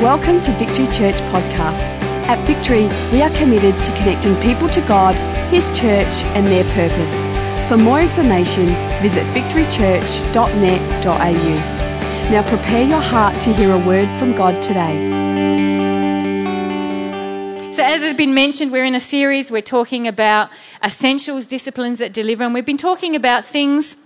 Welcome 0.00 0.40
to 0.40 0.52
Victory 0.52 0.86
Church 0.86 1.16
Podcast. 1.28 1.78
At 2.26 2.42
Victory, 2.46 2.88
we 3.12 3.20
are 3.20 3.28
committed 3.36 3.74
to 3.84 3.92
connecting 3.98 4.34
people 4.36 4.66
to 4.70 4.80
God, 4.88 5.14
His 5.52 5.66
church, 5.78 6.24
and 6.32 6.46
their 6.46 6.64
purpose. 6.72 7.14
For 7.68 7.76
more 7.76 8.00
information, 8.00 8.68
visit 9.02 9.26
victorychurch.net.au. 9.34 12.30
Now 12.30 12.42
prepare 12.48 12.88
your 12.88 13.02
heart 13.02 13.38
to 13.42 13.52
hear 13.52 13.74
a 13.74 13.78
word 13.86 14.08
from 14.18 14.34
God 14.34 14.62
today. 14.62 15.10
So, 17.70 17.84
as 17.84 18.00
has 18.00 18.14
been 18.14 18.32
mentioned, 18.32 18.72
we're 18.72 18.86
in 18.86 18.94
a 18.94 19.00
series. 19.00 19.50
We're 19.50 19.60
talking 19.60 20.08
about 20.08 20.48
essentials, 20.82 21.46
disciplines 21.46 21.98
that 21.98 22.14
deliver, 22.14 22.44
and 22.44 22.54
we've 22.54 22.64
been 22.64 22.78
talking 22.78 23.14
about 23.14 23.44
things 23.44 23.96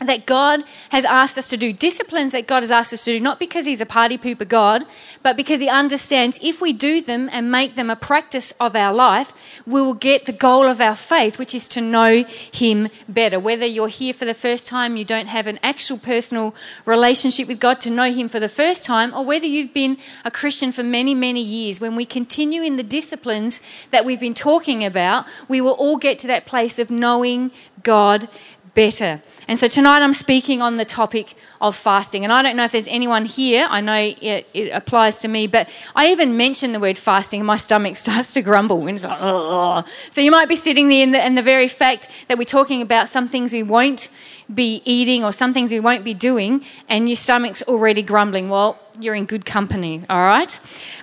that 0.00 0.26
God 0.26 0.62
has 0.90 1.06
asked 1.06 1.38
us 1.38 1.48
to 1.48 1.56
do, 1.56 1.72
disciplines 1.72 2.32
that 2.32 2.46
God 2.46 2.62
has 2.62 2.70
asked 2.70 2.92
us 2.92 3.04
to 3.04 3.12
do, 3.12 3.20
not 3.20 3.40
because 3.40 3.64
He's 3.64 3.80
a 3.80 3.86
party 3.86 4.18
pooper 4.18 4.46
God, 4.46 4.84
but 5.22 5.38
because 5.38 5.58
He 5.58 5.70
understands 5.70 6.38
if 6.42 6.60
we 6.60 6.74
do 6.74 7.00
them 7.00 7.30
and 7.32 7.50
make 7.50 7.76
them 7.76 7.88
a 7.88 7.96
practice 7.96 8.52
of 8.60 8.76
our 8.76 8.92
life, 8.92 9.32
we 9.66 9.80
will 9.80 9.94
get 9.94 10.26
the 10.26 10.32
goal 10.32 10.66
of 10.66 10.82
our 10.82 10.96
faith, 10.96 11.38
which 11.38 11.54
is 11.54 11.66
to 11.68 11.80
know 11.80 12.24
Him 12.24 12.88
better. 13.08 13.40
Whether 13.40 13.64
you're 13.64 13.88
here 13.88 14.12
for 14.12 14.26
the 14.26 14.34
first 14.34 14.66
time, 14.66 14.98
you 14.98 15.04
don't 15.04 15.28
have 15.28 15.46
an 15.46 15.58
actual 15.62 15.96
personal 15.96 16.54
relationship 16.84 17.48
with 17.48 17.58
God 17.58 17.80
to 17.80 17.90
know 17.90 18.12
Him 18.12 18.28
for 18.28 18.38
the 18.38 18.50
first 18.50 18.84
time, 18.84 19.14
or 19.14 19.24
whether 19.24 19.46
you've 19.46 19.72
been 19.72 19.96
a 20.26 20.30
Christian 20.30 20.72
for 20.72 20.82
many, 20.82 21.14
many 21.14 21.40
years, 21.40 21.80
when 21.80 21.96
we 21.96 22.04
continue 22.04 22.62
in 22.62 22.76
the 22.76 22.82
disciplines 22.82 23.62
that 23.92 24.04
we've 24.04 24.20
been 24.20 24.34
talking 24.34 24.84
about, 24.84 25.24
we 25.48 25.62
will 25.62 25.72
all 25.72 25.96
get 25.96 26.18
to 26.18 26.26
that 26.26 26.44
place 26.44 26.78
of 26.78 26.90
knowing 26.90 27.50
God 27.82 28.28
better. 28.74 29.22
And 29.48 29.58
so 29.58 29.68
tonight 29.68 30.02
I'm 30.02 30.12
speaking 30.12 30.60
on 30.60 30.76
the 30.76 30.84
topic 30.84 31.34
of 31.60 31.76
fasting. 31.76 32.24
And 32.24 32.32
I 32.32 32.42
don't 32.42 32.56
know 32.56 32.64
if 32.64 32.72
there's 32.72 32.88
anyone 32.88 33.24
here, 33.24 33.66
I 33.70 33.80
know 33.80 33.96
it, 33.96 34.46
it 34.52 34.70
applies 34.70 35.20
to 35.20 35.28
me, 35.28 35.46
but 35.46 35.70
I 35.94 36.10
even 36.10 36.36
mention 36.36 36.72
the 36.72 36.80
word 36.80 36.98
fasting 36.98 37.40
and 37.40 37.46
my 37.46 37.56
stomach 37.56 37.96
starts 38.06 38.32
to 38.34 38.42
grumble. 38.42 38.80
And 38.86 38.96
it's 38.96 39.04
like. 39.04 39.86
So 40.10 40.20
you 40.20 40.30
might 40.30 40.48
be 40.48 40.56
sitting 40.56 40.88
there, 40.88 41.02
and 41.02 41.14
the, 41.14 41.20
and 41.20 41.38
the 41.38 41.42
very 41.42 41.68
fact 41.68 42.08
that 42.28 42.38
we're 42.38 42.44
talking 42.44 42.82
about 42.82 43.08
some 43.08 43.28
things 43.28 43.52
we 43.52 43.62
won't 43.62 44.08
be 44.52 44.82
eating 44.84 45.24
or 45.24 45.32
some 45.32 45.52
things 45.52 45.72
we 45.72 45.80
won't 45.80 46.04
be 46.04 46.14
doing, 46.14 46.64
and 46.88 47.08
your 47.08 47.16
stomach's 47.16 47.62
already 47.64 48.02
grumbling. 48.02 48.48
Well, 48.48 48.78
you're 48.98 49.14
in 49.14 49.26
good 49.26 49.44
company, 49.44 50.02
all 50.08 50.26
right? 50.26 50.58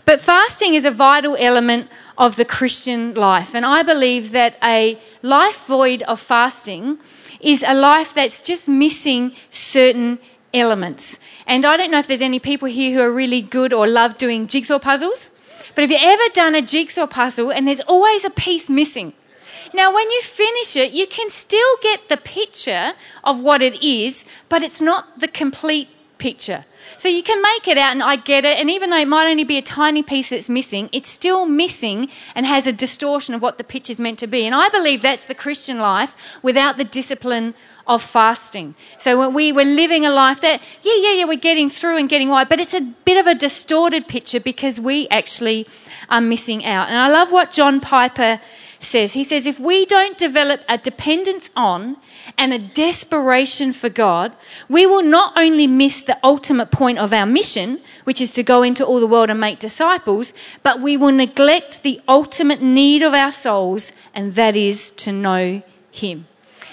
But 0.06 0.20
fasting 0.20 0.74
is 0.74 0.86
a 0.86 0.92
vital 0.92 1.38
element 1.40 1.90
of 2.18 2.36
the 2.36 2.46
Christian 2.46 3.14
life. 3.14 3.54
And 3.56 3.66
I 3.66 3.84
believe 3.84 4.32
that 4.32 4.58
a 4.64 5.00
life 5.22 5.66
void 5.66 6.02
of 6.04 6.20
fasting 6.20 6.98
is 7.44 7.64
a 7.68 7.74
life 7.74 8.14
that's 8.14 8.42
just 8.42 8.68
missing 8.68 9.36
certain 9.52 10.20
elements. 10.54 11.20
And 11.46 11.66
I 11.66 11.78
don't 11.78 11.92
know 11.92 12.00
if 12.00 12.08
there's 12.08 12.22
any 12.22 12.40
people 12.40 12.68
here 12.68 12.96
who 12.96 13.02
are 13.02 13.12
really 13.12 13.42
good 13.42 13.74
or 13.74 13.88
love 13.88 14.18
doing 14.18 14.48
jigsaw 14.48 14.80
puzzles, 14.80 15.32
but 15.76 15.82
have 15.82 15.92
you 15.92 15.98
ever 16.00 16.34
done 16.34 16.56
a 16.56 16.62
jigsaw 16.62 17.08
puzzle 17.08 17.52
and 17.52 17.68
there's 17.68 17.82
always 17.82 18.24
a 18.24 18.30
piece 18.30 18.70
missing? 18.70 19.14
Now, 19.74 19.94
when 19.94 20.10
you 20.12 20.22
finish 20.22 20.76
it, 20.76 20.92
you 20.92 21.08
can 21.08 21.30
still 21.30 21.78
get 21.82 22.08
the 22.08 22.18
picture 22.18 22.94
of 23.24 23.42
what 23.42 23.64
it 23.64 23.84
is, 23.84 24.24
but 24.48 24.62
it's 24.62 24.82
not 24.82 25.20
the 25.20 25.28
complete 25.28 25.90
picture. 26.20 26.66
So 27.04 27.10
you 27.10 27.22
can 27.22 27.42
make 27.42 27.68
it 27.68 27.78
out, 27.78 27.92
and 27.92 28.02
I 28.02 28.16
get 28.16 28.46
it. 28.46 28.58
And 28.58 28.70
even 28.70 28.90
though 28.90 28.98
it 28.98 29.10
might 29.10 29.30
only 29.30 29.44
be 29.44 29.58
a 29.58 29.62
tiny 29.62 30.04
piece 30.04 30.30
that's 30.30 30.50
missing, 30.50 30.88
it's 30.94 31.10
still 31.10 31.46
missing 31.46 32.08
and 32.34 32.46
has 32.46 32.66
a 32.66 32.72
distortion 32.72 33.36
of 33.36 33.42
what 33.42 33.58
the 33.58 33.66
picture's 33.66 34.00
meant 34.00 34.20
to 34.20 34.28
be. 34.28 34.46
And 34.46 34.56
I 34.56 34.70
believe 34.70 35.02
that's 35.02 35.26
the 35.26 35.36
Christian 35.36 35.80
life 35.80 36.16
without 36.42 36.78
the 36.78 36.86
discipline 36.86 37.56
of 37.88 38.02
fasting. 38.02 38.76
So 39.00 39.20
when 39.20 39.34
we 39.34 39.52
were 39.52 39.66
living 39.66 40.06
a 40.06 40.12
life 40.12 40.40
that, 40.40 40.62
yeah, 40.82 40.96
yeah, 40.96 41.12
yeah, 41.16 41.26
we're 41.26 41.36
getting 41.36 41.70
through 41.70 41.98
and 41.98 42.08
getting 42.08 42.30
wide, 42.30 42.48
but 42.48 42.62
it's 42.62 42.74
a 42.74 42.80
bit 42.80 43.18
of 43.18 43.28
a 43.28 43.36
distorted 43.36 44.08
picture 44.08 44.40
because 44.40 44.80
we 44.80 45.10
actually 45.10 45.68
are 46.10 46.22
missing 46.22 46.64
out. 46.64 46.88
And 46.88 46.98
I 46.98 47.10
love 47.10 47.34
what 47.34 47.52
John 47.52 47.82
Piper 47.82 48.40
says. 48.84 49.14
He 49.14 49.24
says, 49.24 49.46
if 49.46 49.60
we 49.60 49.86
don't 49.86 50.18
develop 50.18 50.62
a 50.68 50.78
dependence 50.78 51.50
on 51.56 51.98
and 52.38 52.54
a 52.54 52.60
desperation 52.60 53.74
for 53.74 53.90
God, 53.90 54.34
we 54.70 54.86
will 54.86 55.04
not 55.04 55.38
only 55.38 55.68
miss 55.68 56.02
the 56.02 56.18
ultimate 56.24 56.72
point 56.72 56.98
of 56.98 57.14
our 57.14 57.26
mission, 57.26 57.80
which 58.04 58.22
is 58.22 58.34
to 58.34 58.44
go 58.44 58.64
into 58.64 58.86
all 58.86 59.00
the 59.00 59.08
world 59.08 59.30
and 59.30 59.40
make 59.40 59.60
disciples, 59.60 60.34
but 60.64 60.82
we 60.82 60.98
will 60.98 61.12
neglect 61.12 61.84
the 61.84 62.02
ultimate 62.08 62.62
need 62.62 63.04
of 63.04 63.14
our 63.14 63.32
souls, 63.32 63.92
and 64.14 64.36
that 64.36 64.56
is 64.56 64.92
to 64.92 65.12
know 65.12 65.62
Him. 65.92 66.28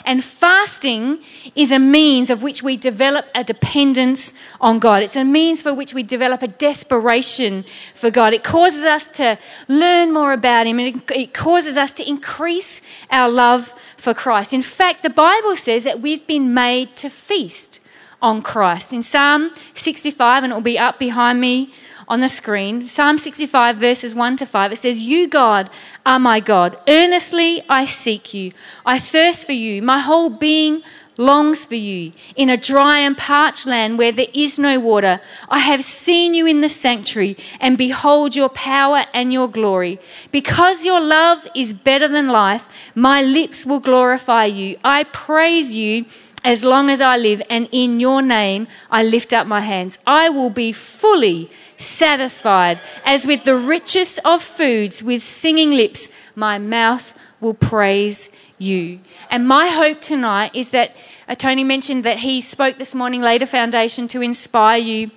And 0.05 0.23
fasting 0.25 1.23
is 1.55 1.71
a 1.71 1.79
means 1.79 2.31
of 2.31 2.43
which 2.43 2.63
we 2.63 2.77
develop 2.77 3.27
a 3.35 3.45
dependence 3.45 4.35
on 4.61 4.79
God. 4.79 5.03
It's 5.03 5.17
a 5.17 5.25
means 5.25 5.63
for 5.63 5.75
which 5.75 5.95
we 5.95 6.03
develop 6.03 6.43
a 6.43 6.49
desperation 6.49 7.65
for 7.95 8.11
God. 8.11 8.33
It 8.33 8.45
causes 8.45 8.85
us 8.85 9.11
to 9.13 9.39
learn 9.69 10.13
more 10.13 10.33
about 10.33 10.67
Him 10.67 10.79
and 10.79 11.03
it 11.11 11.35
causes 11.35 11.77
us 11.77 11.93
to 11.95 12.09
increase 12.09 12.83
our 13.11 13.29
love 13.29 13.75
for 13.97 14.15
Christ. 14.15 14.53
In 14.53 14.63
fact, 14.63 15.03
the 15.03 15.11
Bible 15.11 15.57
says 15.57 15.85
that 15.85 16.01
we've 16.01 16.27
been 16.27 16.55
made 16.55 16.97
to 16.97 17.11
feast 17.11 17.81
on 18.23 18.43
Christ. 18.43 18.93
In 18.93 19.03
Psalm 19.03 19.51
65, 19.75 20.45
and 20.45 20.53
it 20.53 20.57
will 20.57 20.63
be 20.63 20.79
up 20.79 20.99
behind 20.99 21.41
me 21.41 21.73
on 22.11 22.19
the 22.19 22.29
screen, 22.29 22.89
Psalm 22.89 23.19
65, 23.19 23.77
verses 23.77 24.17
1 24.17 24.37
to 24.39 24.45
5, 24.45 24.73
it 24.73 24.79
says, 24.79 25.01
You, 25.01 25.29
God, 25.29 25.71
are 26.05 26.19
my 26.19 26.41
God. 26.41 26.77
Earnestly 26.89 27.63
I 27.69 27.85
seek 27.85 28.35
you. 28.35 28.51
I 28.85 28.99
thirst 28.99 29.47
for 29.47 29.53
you. 29.53 29.81
My 29.81 30.01
whole 30.01 30.29
being 30.29 30.83
longs 31.17 31.65
for 31.65 31.77
you. 31.77 32.13
In 32.35 32.51
a 32.51 32.57
dry 32.57 32.99
and 32.99 33.17
parched 33.17 33.65
land 33.65 33.97
where 33.97 34.11
there 34.11 34.27
is 34.35 34.59
no 34.59 34.81
water, 34.81 35.21
I 35.49 35.61
have 35.61 35.85
seen 35.85 36.35
you 36.35 36.47
in 36.47 36.63
the 36.63 36.69
sanctuary 36.69 37.37
and 37.61 37.79
behold 37.79 38.35
your 38.35 38.49
power 38.49 39.05
and 39.15 39.33
your 39.33 39.47
glory. 39.47 40.01
Because 40.33 40.85
your 40.85 41.01
love 41.01 41.47
is 41.55 41.73
better 41.73 42.09
than 42.09 42.27
life, 42.27 42.67
my 42.97 43.23
lips 43.23 43.65
will 43.65 43.81
glorify 43.81 44.47
you. 44.47 44.79
I 44.83 45.05
praise 45.05 45.77
you 45.77 46.07
as 46.45 46.65
long 46.65 46.91
as 46.91 47.01
I 47.01 47.17
live, 47.17 47.43
and 47.51 47.69
in 47.73 48.01
your 48.01 48.23
name 48.23 48.67
I 48.91 49.03
lift 49.03 49.33
up 49.33 49.47
my 49.47 49.61
hands. 49.61 49.99
I 50.07 50.29
will 50.29 50.51
be 50.51 50.73
fully 50.73 51.51
satisfied, 51.77 52.81
as 53.05 53.27
with 53.27 53.45
the 53.45 53.57
richest 53.57 54.21
of 54.25 54.43
foods, 54.43 55.03
with 55.03 55.23
singing 55.23 55.71
lips, 55.71 56.09
my 56.35 56.59
mouth 56.59 57.15
will 57.41 57.55
praise 57.55 58.31
you. 58.59 59.01
And 59.31 59.49
my 59.49 59.69
hope 59.69 60.01
tonight 60.01 60.53
is 60.55 60.71
that 60.71 60.95
uh, 61.29 61.35
Tony 61.35 61.65
mentioned 61.65 62.05
that 62.05 62.19
he 62.19 62.41
spoke 62.41 62.79
this 62.79 62.95
morning, 62.95 63.23
a 63.43 63.47
foundation 63.47 64.09
to 64.09 64.21
inspire 64.21 64.79
you 64.79 65.11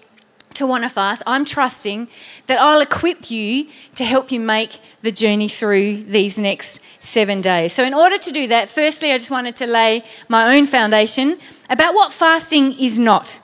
to 0.55 0.67
want 0.67 0.83
to 0.83 0.89
fast. 0.89 1.23
I'm 1.25 1.45
trusting 1.45 2.07
that 2.47 2.59
I'll 2.59 2.81
equip 2.81 3.29
you 3.29 3.67
to 3.95 4.03
help 4.03 4.31
you 4.31 4.39
make 4.39 4.79
the 5.01 5.11
journey 5.11 5.49
through 5.49 6.03
these 6.03 6.39
next 6.39 6.79
seven 7.01 7.41
days. 7.41 7.73
So, 7.73 7.83
in 7.83 7.93
order 7.93 8.17
to 8.17 8.31
do 8.31 8.47
that, 8.47 8.69
firstly, 8.69 9.11
I 9.11 9.17
just 9.17 9.31
wanted 9.31 9.55
to 9.57 9.67
lay 9.67 10.03
my 10.29 10.55
own 10.55 10.65
foundation 10.65 11.39
about 11.69 11.93
what 11.93 12.13
fasting 12.13 12.79
is 12.79 12.99
not. 12.99 13.39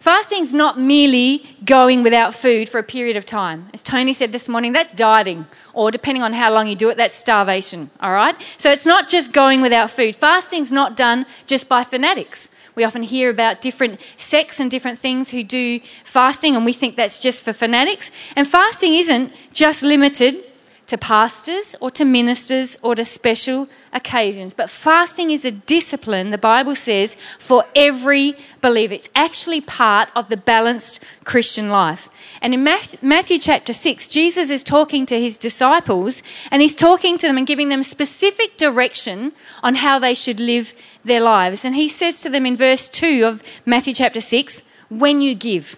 Fasting's 0.00 0.54
not 0.54 0.80
merely 0.80 1.44
going 1.62 2.02
without 2.02 2.34
food 2.34 2.70
for 2.70 2.78
a 2.78 2.82
period 2.82 3.16
of 3.18 3.26
time. 3.26 3.68
As 3.74 3.82
Tony 3.82 4.14
said 4.14 4.32
this 4.32 4.48
morning, 4.48 4.72
that's 4.72 4.94
dieting, 4.94 5.44
or 5.74 5.90
depending 5.90 6.22
on 6.22 6.32
how 6.32 6.50
long 6.52 6.68
you 6.68 6.74
do 6.74 6.88
it, 6.88 6.96
that's 6.96 7.14
starvation, 7.14 7.90
all 8.00 8.12
right? 8.12 8.34
So 8.56 8.70
it's 8.70 8.86
not 8.86 9.10
just 9.10 9.32
going 9.32 9.60
without 9.60 9.90
food. 9.90 10.16
Fasting's 10.16 10.72
not 10.72 10.96
done 10.96 11.26
just 11.44 11.68
by 11.68 11.84
fanatics. 11.84 12.48
We 12.74 12.84
often 12.84 13.02
hear 13.02 13.30
about 13.30 13.60
different 13.60 14.00
sects 14.16 14.60
and 14.60 14.70
different 14.70 14.98
things 14.98 15.30
who 15.30 15.42
do 15.42 15.80
fasting, 16.04 16.56
and 16.56 16.64
we 16.64 16.72
think 16.72 16.96
that's 16.96 17.20
just 17.20 17.42
for 17.42 17.52
fanatics. 17.52 18.10
And 18.36 18.46
fasting 18.46 18.94
isn't 18.94 19.32
just 19.52 19.82
limited 19.82 20.44
to 20.90 20.98
pastors 20.98 21.74
or 21.80 21.90
to 21.90 22.04
ministers 22.04 22.76
or 22.82 22.94
to 22.94 23.04
special 23.04 23.68
occasions. 23.92 24.54
But 24.54 24.70
fasting 24.70 25.30
is 25.30 25.44
a 25.44 25.50
discipline, 25.50 26.30
the 26.30 26.38
Bible 26.38 26.74
says, 26.74 27.16
for 27.38 27.64
every 27.74 28.36
believer. 28.60 28.94
It's 28.94 29.08
actually 29.14 29.60
part 29.60 30.08
of 30.14 30.28
the 30.28 30.36
balanced 30.36 31.00
Christian 31.24 31.70
life. 31.70 32.08
And 32.42 32.54
in 32.54 32.62
Matthew 32.64 33.38
chapter 33.38 33.72
6, 33.72 34.08
Jesus 34.08 34.50
is 34.50 34.62
talking 34.62 35.06
to 35.06 35.20
his 35.20 35.38
disciples 35.38 36.22
and 36.50 36.62
he's 36.62 36.74
talking 36.74 37.18
to 37.18 37.26
them 37.26 37.38
and 37.38 37.46
giving 37.46 37.68
them 37.68 37.82
specific 37.82 38.56
direction 38.56 39.32
on 39.62 39.76
how 39.76 39.98
they 39.98 40.14
should 40.14 40.40
live 40.40 40.72
their 41.04 41.20
lives. 41.20 41.64
And 41.64 41.74
he 41.74 41.88
says 41.88 42.20
to 42.22 42.30
them 42.30 42.46
in 42.46 42.56
verse 42.56 42.88
2 42.88 43.24
of 43.24 43.42
Matthew 43.66 43.94
chapter 43.94 44.20
6, 44.20 44.62
when 44.88 45.20
you 45.20 45.34
give. 45.34 45.76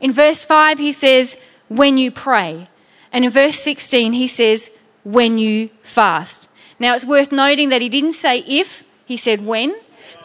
In 0.00 0.12
verse 0.12 0.44
5, 0.44 0.78
he 0.78 0.92
says, 0.92 1.36
when 1.68 1.96
you 1.96 2.10
pray. 2.10 2.68
And 3.14 3.24
in 3.24 3.30
verse 3.30 3.58
16, 3.60 4.12
he 4.12 4.26
says, 4.26 4.70
when 5.04 5.38
you 5.38 5.70
fast. 5.84 6.48
Now, 6.80 6.94
it's 6.94 7.04
worth 7.04 7.30
noting 7.30 7.68
that 7.68 7.80
he 7.80 7.88
didn't 7.88 8.12
say 8.12 8.40
if, 8.40 8.82
he 9.04 9.16
said 9.16 9.46
when. 9.46 9.74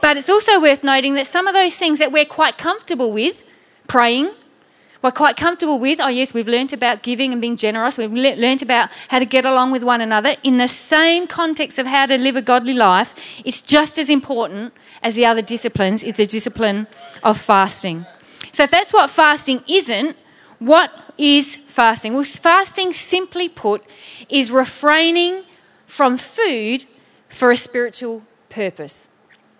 But 0.01 0.17
it's 0.17 0.29
also 0.29 0.59
worth 0.59 0.83
noting 0.83 1.13
that 1.13 1.27
some 1.27 1.45
of 1.45 1.53
those 1.53 1.77
things 1.77 1.99
that 1.99 2.11
we're 2.11 2.25
quite 2.25 2.57
comfortable 2.57 3.11
with, 3.11 3.43
praying, 3.87 4.31
we're 5.03 5.11
quite 5.11 5.37
comfortable 5.37 5.77
with, 5.77 5.99
oh, 5.99 6.07
yes, 6.07 6.33
we've 6.33 6.47
learnt 6.47 6.73
about 6.73 7.03
giving 7.03 7.31
and 7.31 7.39
being 7.39 7.57
generous. 7.57 7.97
We've 7.97 8.11
le- 8.11 8.35
learnt 8.35 8.63
about 8.63 8.89
how 9.09 9.19
to 9.19 9.25
get 9.25 9.45
along 9.45 9.71
with 9.71 9.83
one 9.83 10.01
another. 10.01 10.35
In 10.43 10.57
the 10.57 10.67
same 10.67 11.27
context 11.27 11.77
of 11.77 11.85
how 11.85 12.07
to 12.07 12.17
live 12.17 12.35
a 12.35 12.41
godly 12.41 12.73
life, 12.73 13.13
it's 13.45 13.61
just 13.61 13.99
as 13.99 14.09
important 14.09 14.73
as 15.03 15.15
the 15.15 15.25
other 15.25 15.43
disciplines, 15.43 16.03
is 16.03 16.15
the 16.15 16.25
discipline 16.25 16.87
of 17.23 17.39
fasting. 17.39 18.05
So, 18.51 18.63
if 18.63 18.71
that's 18.71 18.91
what 18.91 19.09
fasting 19.09 19.63
isn't, 19.67 20.17
what 20.57 20.91
is 21.19 21.57
fasting? 21.57 22.13
Well, 22.13 22.23
fasting, 22.23 22.93
simply 22.93 23.49
put, 23.49 23.83
is 24.29 24.49
refraining 24.49 25.43
from 25.85 26.17
food 26.17 26.85
for 27.27 27.51
a 27.51 27.57
spiritual 27.57 28.23
purpose. 28.47 29.07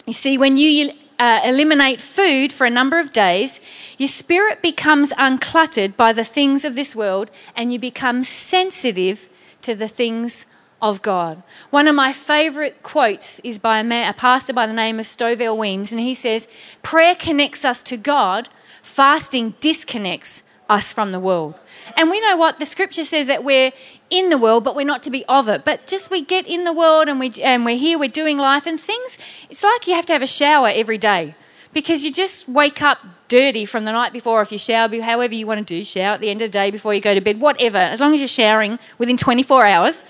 You 0.08 0.14
see, 0.14 0.38
when 0.38 0.58
you 0.58 0.94
uh, 1.20 1.42
eliminate 1.44 2.00
food 2.00 2.54
for 2.54 2.66
a 2.66 2.70
number 2.70 2.98
of 2.98 3.12
days, 3.12 3.60
your 3.98 4.10
spirit 4.10 4.62
becomes 4.62 5.12
uncluttered 5.14 5.98
by 5.98 6.14
the 6.14 6.24
things 6.24 6.64
of 6.64 6.76
this 6.76 6.96
world 6.96 7.30
and 7.56 7.74
you 7.74 7.78
become 7.78 8.24
sensitive 8.24 9.28
to 9.62 9.76
the 9.76 9.90
things 9.90 10.46
of 10.82 11.02
God. 11.02 11.44
One 11.72 11.90
of 11.90 11.96
my 11.96 12.14
favourite 12.14 12.84
quotes 12.84 13.40
is 13.44 13.58
by 13.58 13.80
a, 13.80 13.84
man, 13.84 14.10
a 14.10 14.14
pastor 14.14 14.54
by 14.54 14.66
the 14.66 14.74
name 14.74 14.98
of 14.98 15.06
Stovall 15.06 15.58
Weems, 15.58 15.92
and 15.92 16.00
he 16.00 16.14
says, 16.14 16.48
Prayer 16.84 17.16
connects 17.16 17.66
us 17.66 17.84
to 17.84 17.98
God, 17.98 18.48
fasting 18.82 19.56
disconnects 19.60 20.42
us 20.70 20.94
from 20.94 21.12
the 21.12 21.20
world. 21.20 21.56
And 21.98 22.10
we 22.10 22.22
know 22.22 22.38
what 22.38 22.60
the 22.60 22.66
scripture 22.66 23.06
says 23.06 23.28
that 23.28 23.44
we're 23.44 23.72
in 24.10 24.30
the 24.30 24.38
world, 24.38 24.64
but 24.64 24.76
we're 24.76 24.86
not 24.86 25.04
to 25.04 25.10
be 25.10 25.26
of 25.26 25.48
it. 25.50 25.66
But 25.66 25.88
just 25.88 26.12
we 26.12 26.22
get 26.22 26.48
in 26.48 26.64
the 26.64 26.74
world 26.74 27.08
and, 27.08 27.20
we, 27.20 27.32
and 27.42 27.66
we're 27.66 27.78
here, 27.78 27.98
we're 27.98 28.10
doing 28.10 28.38
life, 28.38 28.66
and 28.66 28.80
things, 28.80 29.18
it's 29.50 29.64
like 29.64 29.88
you 29.88 29.96
have 29.96 30.06
to 30.08 30.14
have 30.14 30.22
a 30.22 30.28
shower 30.28 30.72
every 30.74 30.98
day 30.98 31.36
because 31.74 32.04
you 32.04 32.12
just 32.12 32.48
wake 32.48 32.82
up 32.82 33.00
dirty 33.28 33.66
from 33.66 33.86
the 33.86 33.92
night 33.92 34.14
before 34.14 34.42
if 34.42 34.52
you 34.52 34.58
shower, 34.58 34.90
however 35.02 35.34
you 35.34 35.46
want 35.46 35.60
to 35.60 35.66
do, 35.66 35.84
shower 35.84 36.16
at 36.16 36.20
the 36.20 36.30
end 36.30 36.42
of 36.42 36.48
the 36.48 36.52
day 36.52 36.72
before 36.72 36.94
you 36.94 37.02
go 37.02 37.14
to 37.14 37.22
bed, 37.22 37.40
whatever, 37.40 37.78
as 37.78 38.00
long 38.00 38.14
as 38.14 38.22
you're 38.22 38.28
showering 38.28 38.80
within 38.98 39.18
24 39.18 39.66
hours. 39.66 40.04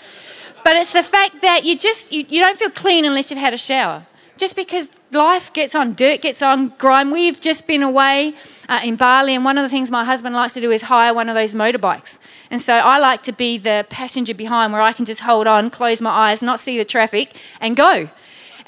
But 0.64 0.76
it's 0.76 0.94
the 0.94 1.04
fact 1.04 1.42
that 1.42 1.66
you 1.66 1.78
just, 1.78 2.12
you, 2.12 2.26
you 2.28 2.42
don't 2.42 2.58
feel 2.58 2.70
clean 2.70 3.06
unless 3.06 3.32
you've 3.32 3.40
had 3.40 3.54
a 3.54 3.58
shower. 3.58 4.06
Just 4.40 4.56
because 4.56 4.90
life 5.12 5.52
gets 5.52 5.76
on, 5.76 5.96
dirt 5.96 6.22
gets 6.22 6.42
on, 6.42 6.70
grime. 6.78 7.12
We've 7.12 7.42
just 7.42 7.68
been 7.68 7.84
away 7.84 8.36
uh, 8.70 8.80
in 8.82 8.96
Bali, 8.96 9.36
and 9.36 9.44
one 9.44 9.58
of 9.58 9.64
the 9.64 9.70
things 9.70 9.92
my 9.92 10.06
husband 10.06 10.34
likes 10.34 10.54
to 10.54 10.62
do 10.62 10.72
is 10.72 10.84
hire 10.84 11.14
one 11.14 11.28
of 11.28 11.36
those 11.36 11.56
motorbikes. 11.56 12.18
And 12.50 12.62
so 12.62 12.74
I 12.74 13.00
like 13.00 13.22
to 13.24 13.34
be 13.34 13.58
the 13.58 13.86
passenger 13.90 14.34
behind 14.34 14.72
where 14.72 14.82
I 14.82 14.94
can 14.94 15.04
just 15.04 15.20
hold 15.20 15.46
on, 15.46 15.70
close 15.70 16.02
my 16.02 16.10
eyes, 16.10 16.42
not 16.42 16.62
see 16.62 16.78
the 16.78 16.86
traffic, 16.86 17.36
and 17.60 17.76
go. 17.76 18.10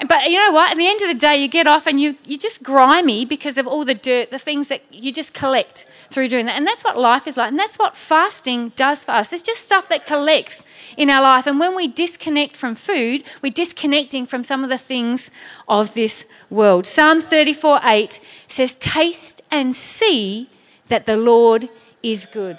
But 0.08 0.30
you 0.30 0.38
know 0.38 0.52
what? 0.52 0.72
At 0.72 0.76
the 0.76 0.88
end 0.88 1.02
of 1.02 1.08
the 1.08 1.18
day, 1.18 1.36
you 1.36 1.48
get 1.48 1.66
off 1.66 1.86
and 1.86 2.00
you, 2.00 2.16
you're 2.24 2.38
just 2.38 2.62
grimy 2.62 3.24
because 3.24 3.58
of 3.58 3.66
all 3.66 3.84
the 3.84 3.94
dirt, 3.94 4.30
the 4.30 4.38
things 4.38 4.68
that 4.68 4.82
you 4.90 5.12
just 5.12 5.32
collect 5.32 5.86
through 6.10 6.28
doing 6.28 6.46
that. 6.46 6.56
And 6.56 6.66
that's 6.66 6.84
what 6.84 6.98
life 6.98 7.26
is 7.26 7.36
like. 7.36 7.50
And 7.50 7.58
that's 7.58 7.78
what 7.78 7.96
fasting 7.96 8.70
does 8.70 9.04
for 9.04 9.12
us. 9.12 9.28
There's 9.28 9.42
just 9.42 9.64
stuff 9.64 9.88
that 9.88 10.06
collects 10.06 10.64
in 10.96 11.10
our 11.10 11.22
life. 11.22 11.46
And 11.46 11.58
when 11.58 11.74
we 11.74 11.88
disconnect 11.88 12.56
from 12.56 12.74
food, 12.74 13.24
we're 13.42 13.52
disconnecting 13.52 14.26
from 14.26 14.44
some 14.44 14.64
of 14.64 14.70
the 14.70 14.78
things 14.78 15.30
of 15.68 15.94
this 15.94 16.24
world. 16.50 16.86
Psalm 16.86 17.20
34 17.20 17.80
8 17.82 18.20
says, 18.48 18.74
Taste 18.76 19.42
and 19.50 19.74
see 19.74 20.48
that 20.88 21.06
the 21.06 21.16
Lord 21.16 21.68
is 22.02 22.26
good. 22.26 22.58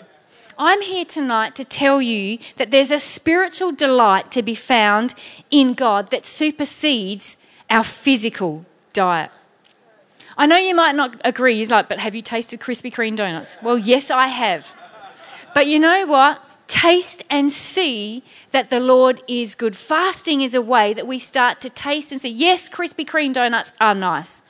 I'm 0.57 0.81
here 0.81 1.05
tonight 1.05 1.55
to 1.55 1.63
tell 1.63 2.01
you 2.01 2.37
that 2.57 2.71
there's 2.71 2.91
a 2.91 2.99
spiritual 2.99 3.71
delight 3.71 4.31
to 4.31 4.41
be 4.41 4.55
found 4.55 5.13
in 5.49 5.73
God 5.73 6.09
that 6.11 6.25
supersedes 6.25 7.37
our 7.69 7.83
physical 7.83 8.65
diet. 8.93 9.31
I 10.37 10.45
know 10.45 10.57
you 10.57 10.75
might 10.75 10.95
not 10.95 11.19
agree. 11.23 11.53
You're 11.53 11.67
like, 11.67 11.89
but 11.89 11.99
have 11.99 12.15
you 12.15 12.21
tasted 12.21 12.59
Krispy 12.59 12.91
Kreme 12.93 13.15
donuts? 13.15 13.57
Well, 13.61 13.77
yes, 13.77 14.09
I 14.11 14.27
have. 14.27 14.65
But 15.53 15.67
you 15.67 15.79
know 15.79 16.05
what? 16.05 16.41
Taste 16.67 17.23
and 17.29 17.51
see 17.51 18.23
that 18.51 18.69
the 18.69 18.79
Lord 18.79 19.21
is 19.27 19.53
good. 19.53 19.75
Fasting 19.75 20.41
is 20.41 20.55
a 20.55 20.61
way 20.61 20.93
that 20.93 21.05
we 21.05 21.19
start 21.19 21.61
to 21.61 21.69
taste 21.69 22.11
and 22.11 22.19
see, 22.19 22.29
yes, 22.29 22.69
Krispy 22.69 23.05
Kreme 23.05 23.33
donuts 23.33 23.73
are 23.79 23.93
nice. 23.93 24.41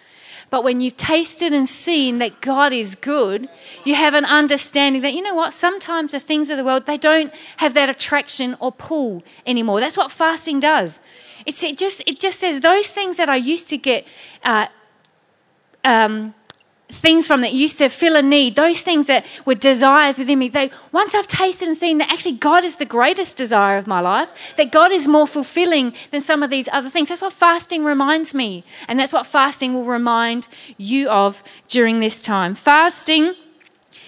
But 0.54 0.64
when 0.64 0.82
you've 0.82 0.98
tasted 0.98 1.52
and 1.52 1.68
seen 1.68 2.20
that 2.20 2.40
God 2.40 2.74
is 2.74 2.94
good, 2.94 3.50
you 3.86 3.96
have 3.96 4.14
an 4.14 4.24
understanding 4.24 5.02
that, 5.02 5.16
you 5.16 5.24
know 5.24 5.34
what, 5.34 5.52
sometimes 5.52 6.12
the 6.12 6.20
things 6.20 6.52
of 6.52 6.58
the 6.58 6.64
world, 6.64 6.86
they 6.86 7.00
don't 7.00 7.34
have 7.58 7.74
that 7.74 7.90
attraction 7.90 8.56
or 8.60 8.72
pull 8.72 9.24
anymore. 9.48 9.80
That's 9.80 9.98
what 9.98 10.12
fasting 10.12 10.60
does. 10.60 11.02
It's, 11.48 11.64
it, 11.64 11.76
just, 11.76 12.04
it 12.06 12.20
just 12.20 12.40
says 12.40 12.60
those 12.60 12.86
things 12.86 13.18
that 13.18 13.30
I 13.30 13.38
used 13.38 13.68
to 13.70 13.78
get. 13.78 14.06
Uh, 14.44 14.68
um, 15.84 16.36
things 16.94 17.28
from 17.28 17.42
that 17.42 17.54
used 17.54 17.78
to 17.80 17.90
fill 17.90 18.16
a 18.16 18.22
need, 18.22 18.56
those 18.56 18.82
things 18.82 19.08
that 19.08 19.26
were 19.46 19.56
desires 19.56 20.18
within 20.18 20.40
me, 20.40 20.50
they 20.50 20.72
once 20.92 21.14
I've 21.14 21.28
tasted 21.28 21.68
and 21.68 21.76
seen 21.76 21.98
that 21.98 22.12
actually 22.12 22.38
God 22.38 22.64
is 22.64 22.78
the 22.78 22.86
greatest 22.86 23.36
desire 23.38 23.78
of 23.78 23.88
my 23.88 24.00
life, 24.00 24.30
that 24.58 24.72
God 24.72 24.92
is 24.92 25.08
more 25.08 25.28
fulfilling 25.28 25.94
than 26.12 26.22
some 26.22 26.44
of 26.44 26.50
these 26.50 26.70
other 26.72 26.90
things. 26.90 27.10
That's 27.10 27.22
what 27.22 27.34
fasting 27.34 27.84
reminds 27.84 28.34
me. 28.34 28.64
And 28.88 29.00
that's 29.00 29.14
what 29.14 29.28
fasting 29.28 29.74
will 29.74 29.86
remind 29.86 30.48
you 30.78 31.10
of 31.10 31.44
during 31.68 32.00
this 32.00 32.22
time. 32.22 32.56
Fasting 32.56 33.34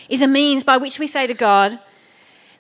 is 0.07 0.21
a 0.21 0.27
means 0.27 0.63
by 0.63 0.77
which 0.77 0.99
we 0.99 1.07
say 1.07 1.27
to 1.27 1.33
God 1.33 1.79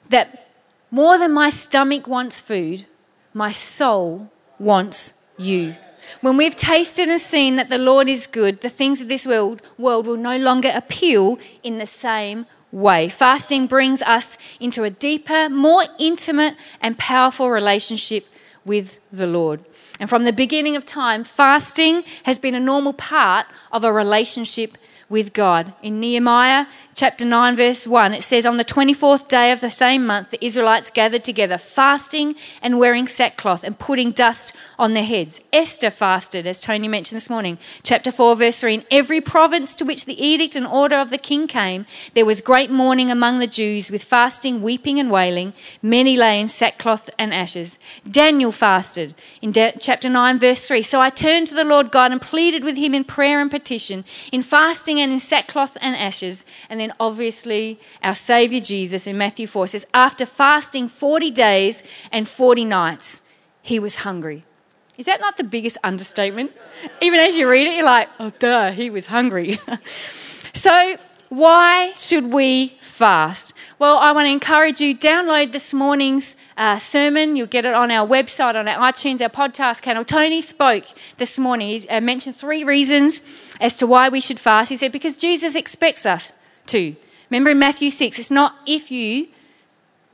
that 0.09 0.49
more 0.91 1.17
than 1.17 1.31
my 1.31 1.49
stomach 1.49 2.07
wants 2.07 2.39
food, 2.39 2.85
my 3.33 3.51
soul 3.51 4.31
wants 4.59 5.13
you. 5.37 5.75
When 6.21 6.37
we've 6.37 6.55
tasted 6.55 7.09
and 7.09 7.21
seen 7.21 7.55
that 7.55 7.69
the 7.69 7.77
Lord 7.77 8.07
is 8.07 8.27
good, 8.27 8.61
the 8.61 8.69
things 8.69 9.01
of 9.01 9.07
this 9.07 9.25
world, 9.25 9.61
world 9.77 10.05
will 10.05 10.17
no 10.17 10.37
longer 10.37 10.71
appeal 10.73 11.39
in 11.63 11.77
the 11.77 11.85
same 11.85 12.45
way. 12.71 13.09
Fasting 13.09 13.67
brings 13.67 14.01
us 14.01 14.37
into 14.59 14.83
a 14.83 14.89
deeper, 14.89 15.49
more 15.49 15.85
intimate, 15.97 16.55
and 16.81 16.97
powerful 16.97 17.49
relationship 17.49 18.25
with 18.65 18.99
the 19.11 19.27
Lord. 19.27 19.63
And 19.99 20.09
from 20.09 20.25
the 20.25 20.33
beginning 20.33 20.75
of 20.75 20.85
time, 20.85 21.23
fasting 21.23 22.03
has 22.23 22.37
been 22.37 22.55
a 22.55 22.59
normal 22.59 22.93
part 22.93 23.47
of 23.71 23.83
a 23.83 23.93
relationship 23.93 24.77
with 25.09 25.33
God. 25.33 25.73
In 25.81 25.99
Nehemiah 25.99 26.65
chapter 26.95 27.25
9, 27.25 27.55
verse 27.55 27.85
1, 27.85 28.13
it 28.13 28.23
says, 28.23 28.45
On 28.45 28.57
the 28.57 28.65
24th 28.65 29.27
day 29.27 29.51
of 29.51 29.61
the 29.61 29.69
same 29.69 30.05
month, 30.05 30.31
the 30.31 30.43
Israelites 30.43 30.89
gathered 30.89 31.23
together, 31.23 31.57
fasting 31.57 32.35
and 32.61 32.79
wearing 32.79 33.07
sackcloth 33.07 33.63
and 33.63 33.77
putting 33.77 34.11
dust 34.11 34.53
on 34.79 34.93
their 34.93 35.03
heads. 35.03 35.39
Esther 35.53 35.91
fasted, 35.91 36.47
as 36.47 36.59
Tony 36.59 36.87
mentioned 36.87 37.17
this 37.17 37.29
morning. 37.29 37.57
Chapter 37.83 38.11
4, 38.11 38.35
verse 38.35 38.59
3, 38.61 38.73
In 38.75 38.85
every 38.89 39.21
province 39.21 39.75
to 39.75 39.85
which 39.85 40.05
the 40.05 40.21
edict 40.23 40.55
and 40.55 40.65
order 40.65 40.95
of 40.95 41.09
the 41.09 41.17
king 41.17 41.47
came, 41.47 41.85
there 42.13 42.25
was 42.25 42.41
great 42.41 42.71
mourning 42.71 43.11
among 43.11 43.39
the 43.39 43.47
Jews, 43.47 43.91
with 43.91 44.03
fasting, 44.03 44.61
weeping, 44.61 44.99
and 44.99 45.11
wailing. 45.11 45.53
Many 45.81 46.15
lay 46.15 46.39
in 46.39 46.47
sackcloth 46.47 47.09
and 47.19 47.33
ashes. 47.33 47.77
Daniel 48.09 48.51
fasted 48.51 49.13
in 49.41 49.53
chapter 49.53 50.09
9, 50.09 50.39
verse 50.39 50.67
3. 50.67 50.81
So 50.81 51.01
I 51.01 51.09
turned 51.09 51.47
to 51.47 51.55
the 51.55 51.63
Lord 51.63 51.91
God 51.91 52.11
and 52.11 52.21
pleaded 52.21 52.63
with 52.63 52.77
him 52.77 52.93
in 52.95 53.03
prayer 53.03 53.39
and 53.39 53.51
petition, 53.51 54.05
in 54.31 54.41
fasting 54.41 54.94
and 55.01 55.11
in 55.11 55.19
sackcloth 55.19 55.77
and 55.81 55.95
ashes. 55.95 56.45
And 56.69 56.79
then 56.79 56.93
obviously, 56.99 57.79
our 58.03 58.15
Saviour 58.15 58.61
Jesus 58.61 59.07
in 59.07 59.17
Matthew 59.17 59.47
4 59.47 59.67
says, 59.67 59.85
After 59.93 60.25
fasting 60.25 60.87
40 60.87 61.31
days 61.31 61.83
and 62.11 62.27
40 62.27 62.65
nights, 62.65 63.21
he 63.61 63.79
was 63.79 63.97
hungry. 63.97 64.45
Is 64.97 65.05
that 65.07 65.19
not 65.19 65.37
the 65.37 65.43
biggest 65.43 65.77
understatement? 65.83 66.51
Even 67.01 67.19
as 67.19 67.37
you 67.37 67.49
read 67.49 67.67
it, 67.67 67.75
you're 67.75 67.83
like, 67.83 68.07
oh, 68.19 68.31
duh, 68.39 68.71
he 68.71 68.89
was 68.89 69.07
hungry. 69.07 69.59
so, 70.53 70.97
why 71.29 71.93
should 71.95 72.31
we 72.31 72.77
fast? 72.81 73.53
Well, 73.79 73.97
I 73.97 74.11
want 74.11 74.27
to 74.27 74.31
encourage 74.31 74.79
you, 74.79 74.95
download 74.95 75.51
this 75.51 75.73
morning's 75.73 76.35
uh, 76.57 76.79
sermon. 76.79 77.35
You'll 77.35 77.47
get 77.47 77.65
it 77.65 77.73
on 77.73 77.91
our 77.91 78.07
website, 78.07 78.55
on 78.55 78.67
our 78.67 78.91
iTunes, 78.91 79.21
our 79.21 79.29
podcast 79.29 79.81
channel. 79.81 80.05
Tony 80.05 80.41
spoke 80.41 80.85
this 81.17 81.37
morning. 81.37 81.79
He 81.79 81.89
uh, 81.89 81.99
mentioned 81.99 82.35
three 82.35 82.63
reasons 82.63 83.21
as 83.59 83.77
to 83.77 83.87
why 83.87 84.09
we 84.09 84.21
should 84.21 84.39
fast. 84.39 84.69
He 84.69 84.75
said, 84.75 84.91
because 84.91 85.17
Jesus 85.17 85.55
expects 85.55 86.05
us 86.05 86.31
to. 86.67 86.95
Remember 87.29 87.49
in 87.49 87.59
Matthew 87.59 87.89
6, 87.89 88.19
it's 88.19 88.31
not 88.31 88.55
if 88.65 88.91
you 88.91 89.27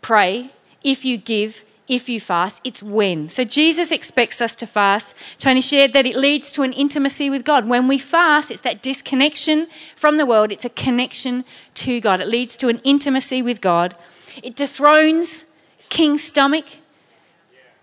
pray, 0.01 0.51
if 0.83 1.05
you 1.05 1.17
give, 1.17 1.63
if 1.91 2.07
you 2.07 2.21
fast, 2.21 2.61
it's 2.63 2.81
when. 2.81 3.29
So 3.29 3.43
Jesus 3.43 3.91
expects 3.91 4.39
us 4.39 4.55
to 4.55 4.65
fast. 4.65 5.13
Tony 5.37 5.59
shared 5.59 5.91
that 5.91 6.07
it 6.07 6.15
leads 6.15 6.49
to 6.53 6.61
an 6.61 6.71
intimacy 6.71 7.29
with 7.29 7.43
God. 7.43 7.67
When 7.67 7.89
we 7.89 7.99
fast, 7.99 8.49
it's 8.49 8.61
that 8.61 8.81
disconnection 8.81 9.67
from 9.97 10.15
the 10.15 10.25
world, 10.25 10.53
it's 10.53 10.63
a 10.63 10.69
connection 10.69 11.43
to 11.75 11.99
God. 11.99 12.21
It 12.21 12.29
leads 12.29 12.55
to 12.57 12.69
an 12.69 12.79
intimacy 12.85 13.41
with 13.41 13.59
God. 13.59 13.93
It 14.41 14.55
dethrones 14.55 15.43
king's 15.89 16.23
stomach. 16.23 16.65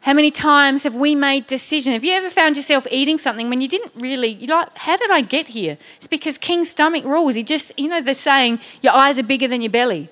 How 0.01 0.15
many 0.15 0.31
times 0.31 0.85
have 0.85 0.97
we 0.97 1.15
made 1.15 1.47
decisions? 1.47 1.93
Have 1.93 2.05
you 2.05 2.15
ever 2.15 2.31
found 2.31 2.57
yourself 2.57 2.87
eating 2.91 3.19
something 3.19 3.51
when 3.51 3.61
you 3.61 3.69
didn't 3.69 3.93
really, 3.95 4.29
you're 4.29 4.57
like, 4.57 4.75
how 4.79 4.97
did 4.97 5.11
I 5.11 5.21
get 5.21 5.49
here? 5.49 5.77
It's 5.99 6.07
because 6.07 6.39
king's 6.39 6.71
stomach 6.71 7.05
rules. 7.05 7.35
He 7.35 7.43
just, 7.43 7.79
you 7.79 7.89
know, 7.89 8.01
they're 8.01 8.15
saying 8.15 8.61
your 8.81 8.95
eyes 8.95 9.19
are 9.19 9.23
bigger 9.23 9.49
than 9.49 9.61
your 9.61 9.71
belly. 9.71 10.09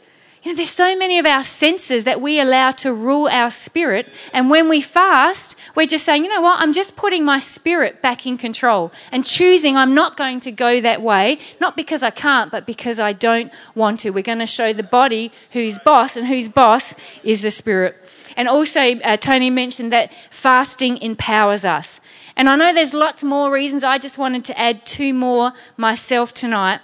You 0.46 0.52
know, 0.52 0.58
there's 0.58 0.70
so 0.70 0.96
many 0.96 1.18
of 1.18 1.26
our 1.26 1.42
senses 1.42 2.04
that 2.04 2.20
we 2.20 2.38
allow 2.38 2.70
to 2.70 2.94
rule 2.94 3.26
our 3.26 3.50
spirit. 3.50 4.06
And 4.32 4.48
when 4.48 4.68
we 4.68 4.80
fast, 4.80 5.56
we're 5.74 5.88
just 5.88 6.04
saying, 6.04 6.22
you 6.22 6.30
know 6.30 6.40
what? 6.40 6.60
I'm 6.60 6.72
just 6.72 6.94
putting 6.94 7.24
my 7.24 7.40
spirit 7.40 8.00
back 8.00 8.26
in 8.26 8.38
control 8.38 8.92
and 9.10 9.26
choosing 9.26 9.76
I'm 9.76 9.92
not 9.92 10.16
going 10.16 10.38
to 10.38 10.52
go 10.52 10.80
that 10.80 11.02
way, 11.02 11.38
not 11.60 11.76
because 11.76 12.04
I 12.04 12.10
can't, 12.10 12.52
but 12.52 12.64
because 12.64 13.00
I 13.00 13.12
don't 13.12 13.50
want 13.74 13.98
to. 14.00 14.10
We're 14.10 14.22
going 14.22 14.38
to 14.38 14.46
show 14.46 14.72
the 14.72 14.84
body 14.84 15.32
who's 15.50 15.80
boss, 15.80 16.16
and 16.16 16.28
whose 16.28 16.48
boss 16.48 16.94
is 17.24 17.42
the 17.42 17.50
spirit. 17.50 18.00
And 18.36 18.46
also, 18.46 18.80
uh, 18.80 19.16
Tony 19.16 19.50
mentioned 19.50 19.92
that 19.92 20.12
fasting 20.30 20.98
empowers 20.98 21.64
us. 21.64 22.00
And 22.36 22.48
I 22.48 22.54
know 22.54 22.72
there's 22.72 22.94
lots 22.94 23.24
more 23.24 23.50
reasons. 23.50 23.82
I 23.82 23.98
just 23.98 24.16
wanted 24.16 24.44
to 24.44 24.56
add 24.56 24.86
two 24.86 25.12
more 25.12 25.54
myself 25.76 26.32
tonight. 26.32 26.82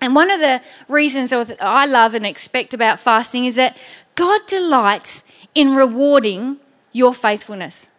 And 0.00 0.14
one 0.14 0.30
of 0.30 0.40
the 0.40 0.60
reasons 0.88 1.32
I 1.32 1.86
love 1.86 2.14
and 2.14 2.26
expect 2.26 2.74
about 2.74 3.00
fasting 3.00 3.46
is 3.46 3.56
that 3.56 3.76
God 4.14 4.40
delights 4.46 5.24
in 5.54 5.74
rewarding 5.74 6.58
your 6.92 7.14
faithfulness. 7.14 7.90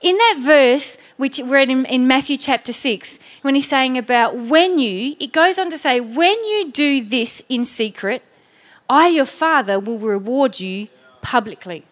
In 0.00 0.16
that 0.16 0.38
verse, 0.40 0.98
which 1.16 1.38
we 1.38 1.48
read 1.48 1.70
in, 1.70 1.84
in, 1.86 2.08
Matthew 2.08 2.36
chapter 2.36 2.72
6, 2.72 3.18
when 3.42 3.54
he's 3.54 3.68
saying 3.68 3.96
about 3.98 4.36
when 4.36 4.78
you, 4.78 5.16
it 5.20 5.32
goes 5.32 5.58
on 5.58 5.70
to 5.70 5.78
say, 5.78 6.00
when 6.00 6.44
you 6.44 6.70
do 6.72 7.04
this 7.04 7.42
in 7.48 7.64
secret, 7.64 8.22
I, 8.88 9.08
your 9.08 9.26
Father, 9.26 9.78
will 9.78 9.98
reward 9.98 10.58
you 10.58 10.88
publicly. 11.20 11.84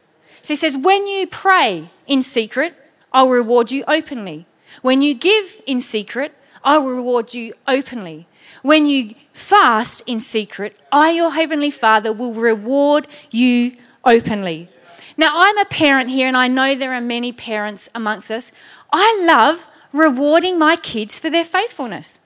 So 0.42 0.54
he 0.54 0.56
says, 0.56 0.76
when 0.76 1.06
you 1.06 1.26
pray 1.26 1.90
in 2.06 2.22
secret, 2.22 2.74
I'll 3.12 3.28
reward 3.28 3.70
you 3.70 3.84
openly. 3.86 4.46
When 4.82 5.02
you 5.02 5.14
give 5.14 5.60
in 5.66 5.80
secret, 5.80 6.34
I 6.64 6.78
will 6.78 6.92
reward 6.92 7.34
you 7.34 7.54
openly. 7.66 8.26
When 8.62 8.86
you 8.86 9.14
fast 9.32 10.02
in 10.06 10.20
secret, 10.20 10.76
I, 10.92 11.10
your 11.10 11.32
heavenly 11.32 11.70
Father, 11.70 12.12
will 12.12 12.34
reward 12.34 13.06
you 13.30 13.76
openly. 14.04 14.68
Now, 15.16 15.32
I'm 15.34 15.58
a 15.58 15.64
parent 15.64 16.10
here, 16.10 16.26
and 16.26 16.36
I 16.36 16.48
know 16.48 16.74
there 16.74 16.92
are 16.92 17.00
many 17.00 17.32
parents 17.32 17.88
amongst 17.94 18.30
us. 18.30 18.52
I 18.92 19.22
love 19.24 19.66
rewarding 19.92 20.58
my 20.58 20.76
kids 20.76 21.18
for 21.18 21.30
their 21.30 21.44
faithfulness. 21.44 22.18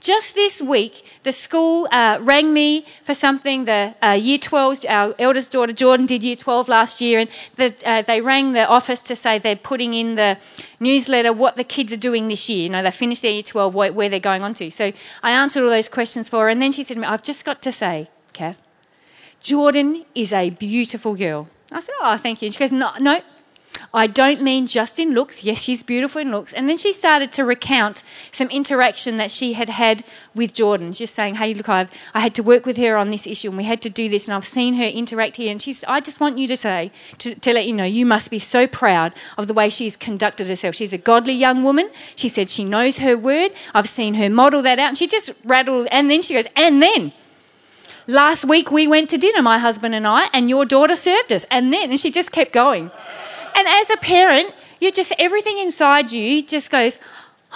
Just 0.00 0.34
this 0.36 0.62
week, 0.62 1.04
the 1.24 1.32
school 1.32 1.88
uh, 1.90 2.18
rang 2.20 2.52
me 2.52 2.86
for 3.02 3.14
something. 3.14 3.64
The 3.64 3.94
uh, 4.00 4.12
year 4.12 4.38
12, 4.38 4.84
our 4.88 5.14
eldest 5.18 5.50
daughter 5.50 5.72
Jordan 5.72 6.06
did 6.06 6.22
year 6.22 6.36
12 6.36 6.68
last 6.68 7.00
year, 7.00 7.20
and 7.20 7.30
the, 7.56 7.74
uh, 7.84 8.02
they 8.02 8.20
rang 8.20 8.52
the 8.52 8.66
office 8.66 9.00
to 9.02 9.16
say 9.16 9.38
they're 9.38 9.56
putting 9.56 9.94
in 9.94 10.14
the 10.14 10.38
newsletter 10.78 11.32
what 11.32 11.56
the 11.56 11.64
kids 11.64 11.92
are 11.92 11.98
doing 11.98 12.28
this 12.28 12.48
year. 12.48 12.64
You 12.64 12.68
know, 12.68 12.82
they 12.82 12.92
finished 12.92 13.22
their 13.22 13.32
year 13.32 13.42
12, 13.42 13.74
where, 13.74 13.92
where 13.92 14.08
they're 14.08 14.20
going 14.20 14.42
on 14.42 14.54
to. 14.54 14.70
So 14.70 14.92
I 15.22 15.32
answered 15.32 15.64
all 15.64 15.70
those 15.70 15.88
questions 15.88 16.28
for 16.28 16.44
her, 16.44 16.48
and 16.48 16.62
then 16.62 16.70
she 16.70 16.84
said 16.84 16.94
to 16.94 17.00
me, 17.00 17.06
I've 17.06 17.22
just 17.22 17.44
got 17.44 17.60
to 17.62 17.72
say, 17.72 18.08
Kath, 18.32 18.60
Jordan 19.40 20.04
is 20.14 20.32
a 20.32 20.50
beautiful 20.50 21.16
girl. 21.16 21.48
I 21.72 21.80
said, 21.80 21.94
Oh, 22.00 22.16
thank 22.16 22.40
you. 22.40 22.46
And 22.46 22.54
she 22.54 22.58
goes, 22.58 22.72
No, 22.72 22.92
no, 23.00 23.20
I 23.92 24.06
don't 24.06 24.42
mean 24.42 24.66
just 24.66 24.98
in 24.98 25.14
looks. 25.14 25.44
Yes, 25.44 25.62
she's 25.62 25.82
beautiful 25.82 26.20
in 26.20 26.30
looks. 26.30 26.52
And 26.52 26.68
then 26.68 26.78
she 26.78 26.92
started 26.92 27.32
to 27.32 27.44
recount 27.44 28.02
some 28.32 28.48
interaction 28.48 29.16
that 29.16 29.30
she 29.30 29.54
had 29.54 29.70
had 29.70 30.04
with 30.34 30.52
Jordan, 30.54 30.92
just 30.92 31.14
saying, 31.14 31.36
hey, 31.36 31.54
look, 31.54 31.68
I've, 31.68 31.90
I 32.14 32.20
had 32.20 32.34
to 32.36 32.42
work 32.42 32.66
with 32.66 32.76
her 32.76 32.96
on 32.96 33.10
this 33.10 33.26
issue 33.26 33.48
and 33.48 33.56
we 33.56 33.64
had 33.64 33.82
to 33.82 33.90
do 33.90 34.08
this 34.08 34.28
and 34.28 34.34
I've 34.34 34.46
seen 34.46 34.74
her 34.74 34.84
interact 34.84 35.36
here. 35.36 35.50
And 35.50 35.60
she's, 35.60 35.84
I 35.84 36.00
just 36.00 36.20
want 36.20 36.38
you 36.38 36.46
to 36.48 36.56
say, 36.56 36.90
to, 37.18 37.34
to 37.34 37.52
let 37.52 37.66
you 37.66 37.72
know, 37.72 37.84
you 37.84 38.06
must 38.06 38.30
be 38.30 38.38
so 38.38 38.66
proud 38.66 39.12
of 39.36 39.46
the 39.46 39.54
way 39.54 39.68
she's 39.68 39.96
conducted 39.96 40.46
herself. 40.46 40.74
She's 40.74 40.92
a 40.92 40.98
godly 40.98 41.34
young 41.34 41.62
woman. 41.62 41.90
She 42.16 42.28
said 42.28 42.50
she 42.50 42.64
knows 42.64 42.98
her 42.98 43.16
word. 43.16 43.52
I've 43.74 43.88
seen 43.88 44.14
her 44.14 44.28
model 44.28 44.62
that 44.62 44.78
out. 44.78 44.88
And 44.88 44.98
she 44.98 45.06
just 45.06 45.32
rattled, 45.44 45.88
and 45.90 46.10
then 46.10 46.22
she 46.22 46.34
goes, 46.34 46.46
and 46.56 46.82
then 46.82 47.12
last 48.06 48.44
week 48.44 48.70
we 48.70 48.88
went 48.88 49.10
to 49.10 49.18
dinner, 49.18 49.42
my 49.42 49.58
husband 49.58 49.94
and 49.94 50.06
I, 50.06 50.28
and 50.32 50.48
your 50.48 50.64
daughter 50.64 50.94
served 50.94 51.32
us. 51.32 51.46
And 51.50 51.72
then, 51.72 51.90
and 51.90 52.00
she 52.00 52.10
just 52.10 52.32
kept 52.32 52.52
going. 52.52 52.90
And 53.58 53.66
as 53.66 53.90
a 53.90 53.96
parent, 53.96 54.54
you 54.80 54.92
just, 54.92 55.12
everything 55.18 55.58
inside 55.58 56.12
you 56.12 56.42
just 56.42 56.70
goes, 56.70 57.00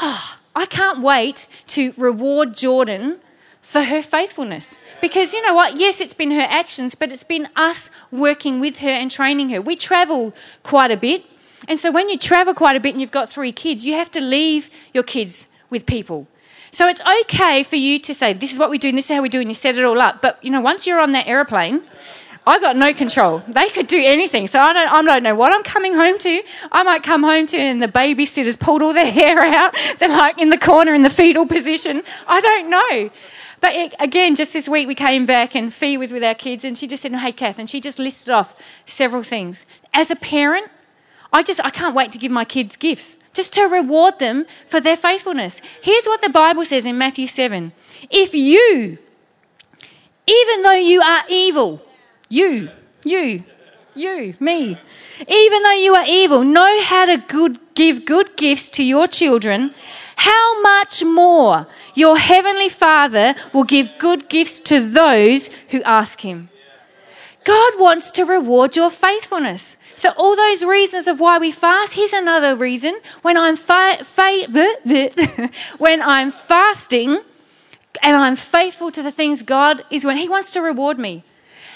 oh, 0.00 0.36
I 0.56 0.66
can't 0.66 1.00
wait 1.00 1.46
to 1.68 1.94
reward 1.96 2.56
Jordan 2.56 3.20
for 3.60 3.82
her 3.82 4.02
faithfulness. 4.02 4.80
Because 5.00 5.32
you 5.32 5.40
know 5.46 5.54
what? 5.54 5.76
Yes, 5.76 6.00
it's 6.00 6.12
been 6.12 6.32
her 6.32 6.46
actions, 6.50 6.96
but 6.96 7.12
it's 7.12 7.22
been 7.22 7.48
us 7.54 7.88
working 8.10 8.58
with 8.58 8.78
her 8.78 8.88
and 8.88 9.12
training 9.12 9.50
her. 9.50 9.62
We 9.62 9.76
travel 9.76 10.34
quite 10.64 10.90
a 10.90 10.96
bit. 10.96 11.24
And 11.68 11.78
so 11.78 11.92
when 11.92 12.08
you 12.08 12.18
travel 12.18 12.52
quite 12.52 12.74
a 12.74 12.80
bit 12.80 12.94
and 12.94 13.00
you've 13.00 13.12
got 13.12 13.28
three 13.28 13.52
kids, 13.52 13.86
you 13.86 13.94
have 13.94 14.10
to 14.10 14.20
leave 14.20 14.70
your 14.92 15.04
kids 15.04 15.46
with 15.70 15.86
people. 15.86 16.26
So 16.72 16.88
it's 16.88 17.02
okay 17.22 17.62
for 17.62 17.76
you 17.76 18.00
to 18.00 18.12
say, 18.12 18.32
this 18.32 18.50
is 18.52 18.58
what 18.58 18.70
we 18.70 18.78
do 18.78 18.88
and 18.88 18.98
this 18.98 19.04
is 19.04 19.14
how 19.14 19.22
we 19.22 19.28
do, 19.28 19.38
and 19.38 19.48
you 19.48 19.54
set 19.54 19.78
it 19.78 19.84
all 19.84 20.00
up. 20.00 20.20
But 20.20 20.42
you 20.42 20.50
know, 20.50 20.60
once 20.60 20.84
you're 20.84 21.00
on 21.00 21.12
that 21.12 21.28
aeroplane, 21.28 21.84
I 22.44 22.58
got 22.58 22.76
no 22.76 22.92
control. 22.92 23.42
They 23.46 23.68
could 23.68 23.86
do 23.86 24.02
anything. 24.02 24.48
So 24.48 24.58
I 24.58 24.72
don't, 24.72 24.88
I 24.88 25.02
don't 25.02 25.22
know 25.22 25.34
what 25.34 25.52
I'm 25.52 25.62
coming 25.62 25.94
home 25.94 26.18
to. 26.18 26.42
I 26.72 26.82
might 26.82 27.04
come 27.04 27.22
home 27.22 27.46
to 27.46 27.56
and 27.56 27.80
the 27.80 27.88
babysitter's 27.88 28.56
pulled 28.56 28.82
all 28.82 28.92
their 28.92 29.10
hair 29.12 29.40
out. 29.40 29.76
They're 29.98 30.08
like 30.08 30.38
in 30.38 30.50
the 30.50 30.58
corner 30.58 30.92
in 30.94 31.02
the 31.02 31.10
fetal 31.10 31.46
position. 31.46 32.02
I 32.26 32.40
don't 32.40 32.68
know. 32.68 33.10
But 33.60 33.76
it, 33.76 33.94
again, 34.00 34.34
just 34.34 34.52
this 34.52 34.68
week 34.68 34.88
we 34.88 34.96
came 34.96 35.24
back 35.24 35.54
and 35.54 35.72
Fee 35.72 35.96
was 35.96 36.10
with 36.10 36.24
our 36.24 36.34
kids 36.34 36.64
and 36.64 36.76
she 36.76 36.88
just 36.88 37.02
said, 37.02 37.14
hey, 37.14 37.30
Kath, 37.30 37.60
and 37.60 37.70
she 37.70 37.80
just 37.80 38.00
listed 38.00 38.30
off 38.30 38.56
several 38.86 39.22
things. 39.22 39.64
As 39.94 40.10
a 40.10 40.16
parent, 40.16 40.68
I 41.32 41.44
just, 41.44 41.60
I 41.64 41.70
can't 41.70 41.94
wait 41.94 42.10
to 42.12 42.18
give 42.18 42.32
my 42.32 42.44
kids 42.44 42.74
gifts 42.74 43.16
just 43.32 43.52
to 43.52 43.62
reward 43.62 44.18
them 44.18 44.46
for 44.66 44.80
their 44.80 44.96
faithfulness. 44.96 45.62
Here's 45.80 46.04
what 46.04 46.20
the 46.22 46.28
Bible 46.28 46.64
says 46.64 46.86
in 46.86 46.98
Matthew 46.98 47.28
7. 47.28 47.72
If 48.10 48.34
you, 48.34 48.98
even 50.26 50.62
though 50.62 50.72
you 50.72 51.00
are 51.00 51.22
evil, 51.28 51.80
you, 52.32 52.70
you, 53.04 53.44
you, 53.94 54.34
me. 54.40 54.78
Even 55.28 55.62
though 55.62 55.72
you 55.72 55.94
are 55.94 56.06
evil, 56.06 56.42
know 56.42 56.82
how 56.82 57.04
to 57.04 57.18
good, 57.18 57.58
give 57.74 58.06
good 58.06 58.38
gifts 58.38 58.70
to 58.70 58.82
your 58.82 59.06
children. 59.06 59.74
How 60.16 60.62
much 60.62 61.04
more 61.04 61.66
your 61.94 62.16
heavenly 62.16 62.70
Father 62.70 63.34
will 63.52 63.64
give 63.64 63.90
good 63.98 64.30
gifts 64.30 64.60
to 64.60 64.80
those 64.88 65.50
who 65.68 65.82
ask 65.82 66.22
Him. 66.22 66.48
God 67.44 67.74
wants 67.78 68.10
to 68.12 68.24
reward 68.24 68.76
your 68.76 68.90
faithfulness. 68.90 69.76
So, 69.94 70.08
all 70.16 70.34
those 70.34 70.64
reasons 70.64 71.08
of 71.08 71.20
why 71.20 71.36
we 71.36 71.52
fast, 71.52 71.92
here's 71.92 72.14
another 72.14 72.56
reason. 72.56 72.98
When 73.20 73.36
I'm, 73.36 73.56
fa- 73.56 74.04
fa- 74.04 74.46
when 75.78 76.00
I'm 76.00 76.32
fasting 76.32 77.20
and 78.02 78.16
I'm 78.16 78.36
faithful 78.36 78.90
to 78.92 79.02
the 79.02 79.12
things 79.12 79.42
God 79.42 79.84
is 79.90 80.06
when 80.06 80.16
He 80.16 80.30
wants 80.30 80.54
to 80.54 80.62
reward 80.62 80.98
me. 80.98 81.24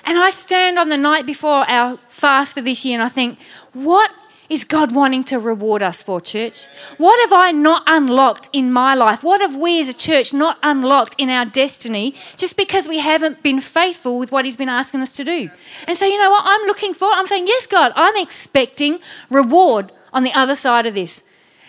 And 0.06 0.16
I 0.18 0.30
stand 0.30 0.78
on 0.78 0.88
the 0.88 0.96
night 0.96 1.26
before 1.26 1.68
our 1.68 1.98
fast 2.08 2.54
for 2.54 2.62
this 2.62 2.84
year 2.84 2.94
and 2.94 3.02
I 3.02 3.08
think, 3.08 3.38
what 3.72 4.10
is 4.48 4.62
God 4.62 4.92
wanting 4.92 5.24
to 5.24 5.40
reward 5.40 5.82
us 5.82 6.04
for, 6.04 6.20
church? 6.20 6.66
What 6.98 7.18
have 7.28 7.32
I 7.32 7.50
not 7.50 7.82
unlocked 7.88 8.48
in 8.52 8.72
my 8.72 8.94
life? 8.94 9.24
What 9.24 9.40
have 9.40 9.56
we 9.56 9.80
as 9.80 9.88
a 9.88 9.92
church 9.92 10.32
not 10.32 10.58
unlocked 10.62 11.16
in 11.18 11.28
our 11.28 11.44
destiny 11.44 12.14
just 12.36 12.56
because 12.56 12.86
we 12.86 12.98
haven't 12.98 13.42
been 13.42 13.60
faithful 13.60 14.20
with 14.20 14.30
what 14.30 14.44
He's 14.44 14.56
been 14.56 14.68
asking 14.68 15.00
us 15.00 15.12
to 15.14 15.24
do? 15.24 15.50
And 15.88 15.96
so, 15.96 16.06
you 16.06 16.18
know 16.18 16.30
what? 16.30 16.44
I'm 16.46 16.66
looking 16.68 16.94
for, 16.94 17.10
I'm 17.12 17.26
saying, 17.26 17.48
yes, 17.48 17.66
God, 17.66 17.92
I'm 17.96 18.16
expecting 18.16 19.00
reward 19.30 19.90
on 20.12 20.22
the 20.22 20.32
other 20.34 20.54
side 20.54 20.86
of 20.86 20.94
this. 20.94 21.24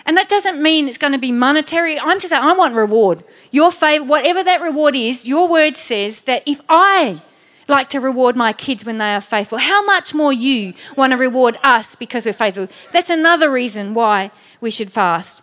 And 0.05 0.15
that 0.15 0.29
doesn't 0.29 0.61
mean 0.61 0.87
it's 0.87 0.97
going 0.97 1.13
to 1.13 1.19
be 1.19 1.31
monetary. 1.31 1.99
I'm 1.99 2.19
just 2.19 2.29
saying, 2.29 2.43
I 2.43 2.53
want 2.53 2.75
reward. 2.75 3.23
Your 3.49 3.71
favor, 3.71 4.05
whatever 4.05 4.43
that 4.43 4.61
reward 4.61 4.95
is, 4.95 5.27
your 5.27 5.47
word 5.47 5.75
says 5.75 6.21
that 6.21 6.43
if 6.45 6.61
I 6.69 7.23
like 7.67 7.89
to 7.89 7.99
reward 7.99 8.35
my 8.35 8.53
kids 8.53 8.85
when 8.85 8.97
they 8.97 9.13
are 9.13 9.21
faithful. 9.21 9.57
How 9.57 9.83
much 9.83 10.13
more 10.13 10.31
you 10.31 10.73
want 10.95 11.11
to 11.11 11.17
reward 11.17 11.59
us 11.63 11.95
because 11.95 12.25
we're 12.25 12.33
faithful? 12.33 12.67
That's 12.93 13.09
another 13.09 13.51
reason 13.51 13.93
why 13.93 14.31
we 14.61 14.71
should 14.71 14.91
fast. 14.91 15.41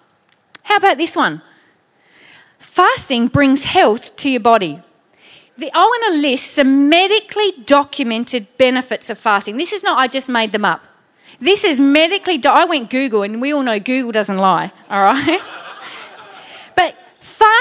How 0.63 0.77
about 0.77 0.99
this 0.99 1.15
one? 1.15 1.43
Fasting 2.59 3.29
brings 3.29 3.65
health 3.65 4.17
to 4.17 4.31
your 4.31 4.41
body. 4.41 4.83
The, 5.57 5.71
I 5.73 5.79
want 5.79 6.15
to 6.15 6.21
list 6.21 6.55
some 6.55 6.89
medically 6.89 7.53
documented 7.65 8.47
benefits 8.59 9.11
of 9.11 9.19
fasting. 9.19 9.57
This 9.57 9.73
is 9.73 9.85
not, 9.85 9.99
I 9.99 10.09
just 10.09 10.29
made 10.29 10.51
them 10.51 10.65
up. 10.65 10.83
This 11.41 11.63
is 11.63 11.79
medically, 11.79 12.39
do- 12.39 12.49
I 12.49 12.65
went 12.65 12.91
Google, 12.91 13.23
and 13.23 13.41
we 13.41 13.53
all 13.53 13.63
know 13.63 13.79
Google 13.79 14.13
doesn't 14.13 14.39
lie, 14.39 14.73
all 14.91 15.03
right? 15.03 15.41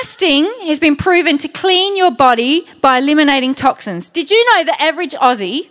Fasting 0.04 0.52
has 0.66 0.80
been 0.80 0.98
proven 0.98 1.38
to 1.38 1.48
clean 1.48 1.96
your 1.96 2.12
body 2.12 2.68
by 2.82 2.98
eliminating 2.98 3.56
toxins. 3.56 4.10
Did 4.10 4.30
you 4.30 4.46
know 4.52 4.66
the 4.66 4.82
average 4.82 5.14
Aussie 5.14 5.70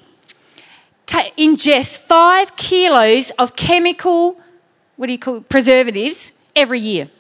t- 1.04 1.32
ingests 1.36 1.98
five 1.98 2.56
kilos 2.56 3.28
of 3.32 3.56
chemical, 3.56 4.40
what 4.96 5.08
do 5.08 5.12
you 5.12 5.18
call 5.18 5.36
it, 5.36 5.50
preservatives 5.50 6.32
every 6.56 6.80
year? 6.80 7.10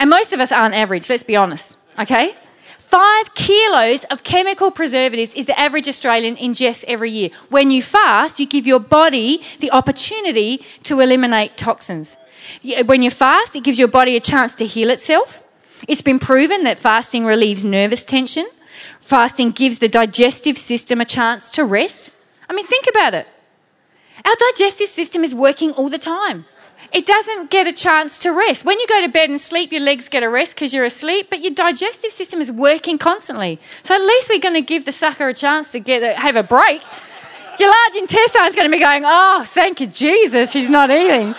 And 0.00 0.10
most 0.10 0.32
of 0.32 0.40
us 0.40 0.50
aren't 0.50 0.74
average, 0.74 1.08
let's 1.08 1.22
be 1.22 1.36
honest, 1.36 1.76
okay? 1.96 2.34
Five 2.80 3.32
kilos 3.36 4.02
of 4.10 4.24
chemical 4.24 4.72
preservatives 4.72 5.32
is 5.34 5.46
the 5.46 5.56
average 5.56 5.86
Australian 5.86 6.34
ingests 6.38 6.84
every 6.88 7.12
year. 7.12 7.30
When 7.50 7.70
you 7.70 7.82
fast, 7.82 8.40
you 8.40 8.48
give 8.48 8.66
your 8.66 8.80
body 8.80 9.44
the 9.60 9.70
opportunity 9.70 10.66
to 10.82 10.98
eliminate 10.98 11.56
toxins. 11.56 12.16
When 12.86 13.00
you 13.00 13.10
fast, 13.10 13.54
it 13.54 13.62
gives 13.62 13.78
your 13.78 13.86
body 13.86 14.16
a 14.16 14.20
chance 14.20 14.56
to 14.56 14.66
heal 14.66 14.90
itself. 14.90 15.44
It's 15.88 16.02
been 16.02 16.18
proven 16.18 16.64
that 16.64 16.78
fasting 16.78 17.24
relieves 17.24 17.64
nervous 17.64 18.04
tension. 18.04 18.48
Fasting 19.00 19.50
gives 19.50 19.78
the 19.78 19.88
digestive 19.88 20.56
system 20.56 21.00
a 21.00 21.04
chance 21.04 21.50
to 21.52 21.64
rest. 21.64 22.10
I 22.48 22.52
mean, 22.52 22.66
think 22.66 22.86
about 22.88 23.14
it. 23.14 23.26
Our 24.24 24.34
digestive 24.52 24.88
system 24.88 25.24
is 25.24 25.34
working 25.34 25.72
all 25.72 25.88
the 25.88 25.98
time. 25.98 26.44
It 26.92 27.06
doesn't 27.06 27.50
get 27.50 27.68
a 27.68 27.72
chance 27.72 28.18
to 28.20 28.30
rest. 28.30 28.64
When 28.64 28.80
you 28.80 28.86
go 28.88 29.00
to 29.00 29.08
bed 29.08 29.30
and 29.30 29.40
sleep, 29.40 29.70
your 29.70 29.80
legs 29.80 30.08
get 30.08 30.22
a 30.22 30.28
rest 30.28 30.56
because 30.56 30.74
you're 30.74 30.84
asleep, 30.84 31.28
but 31.30 31.40
your 31.40 31.52
digestive 31.52 32.10
system 32.10 32.40
is 32.40 32.50
working 32.50 32.98
constantly. 32.98 33.60
So 33.84 33.94
at 33.94 34.00
least 34.00 34.28
we're 34.28 34.40
going 34.40 34.54
to 34.54 34.62
give 34.62 34.84
the 34.84 34.92
sucker 34.92 35.28
a 35.28 35.34
chance 35.34 35.70
to 35.72 35.80
get 35.80 36.02
a, 36.02 36.14
have 36.20 36.34
a 36.34 36.42
break. 36.42 36.82
Your 37.60 37.68
large 37.68 37.96
intestine 37.96 38.44
is 38.46 38.54
going 38.56 38.68
to 38.68 38.76
be 38.76 38.80
going, 38.80 39.02
oh, 39.04 39.44
thank 39.46 39.80
you, 39.80 39.86
Jesus, 39.86 40.50
she's 40.50 40.70
not 40.70 40.90
eating. 40.90 41.34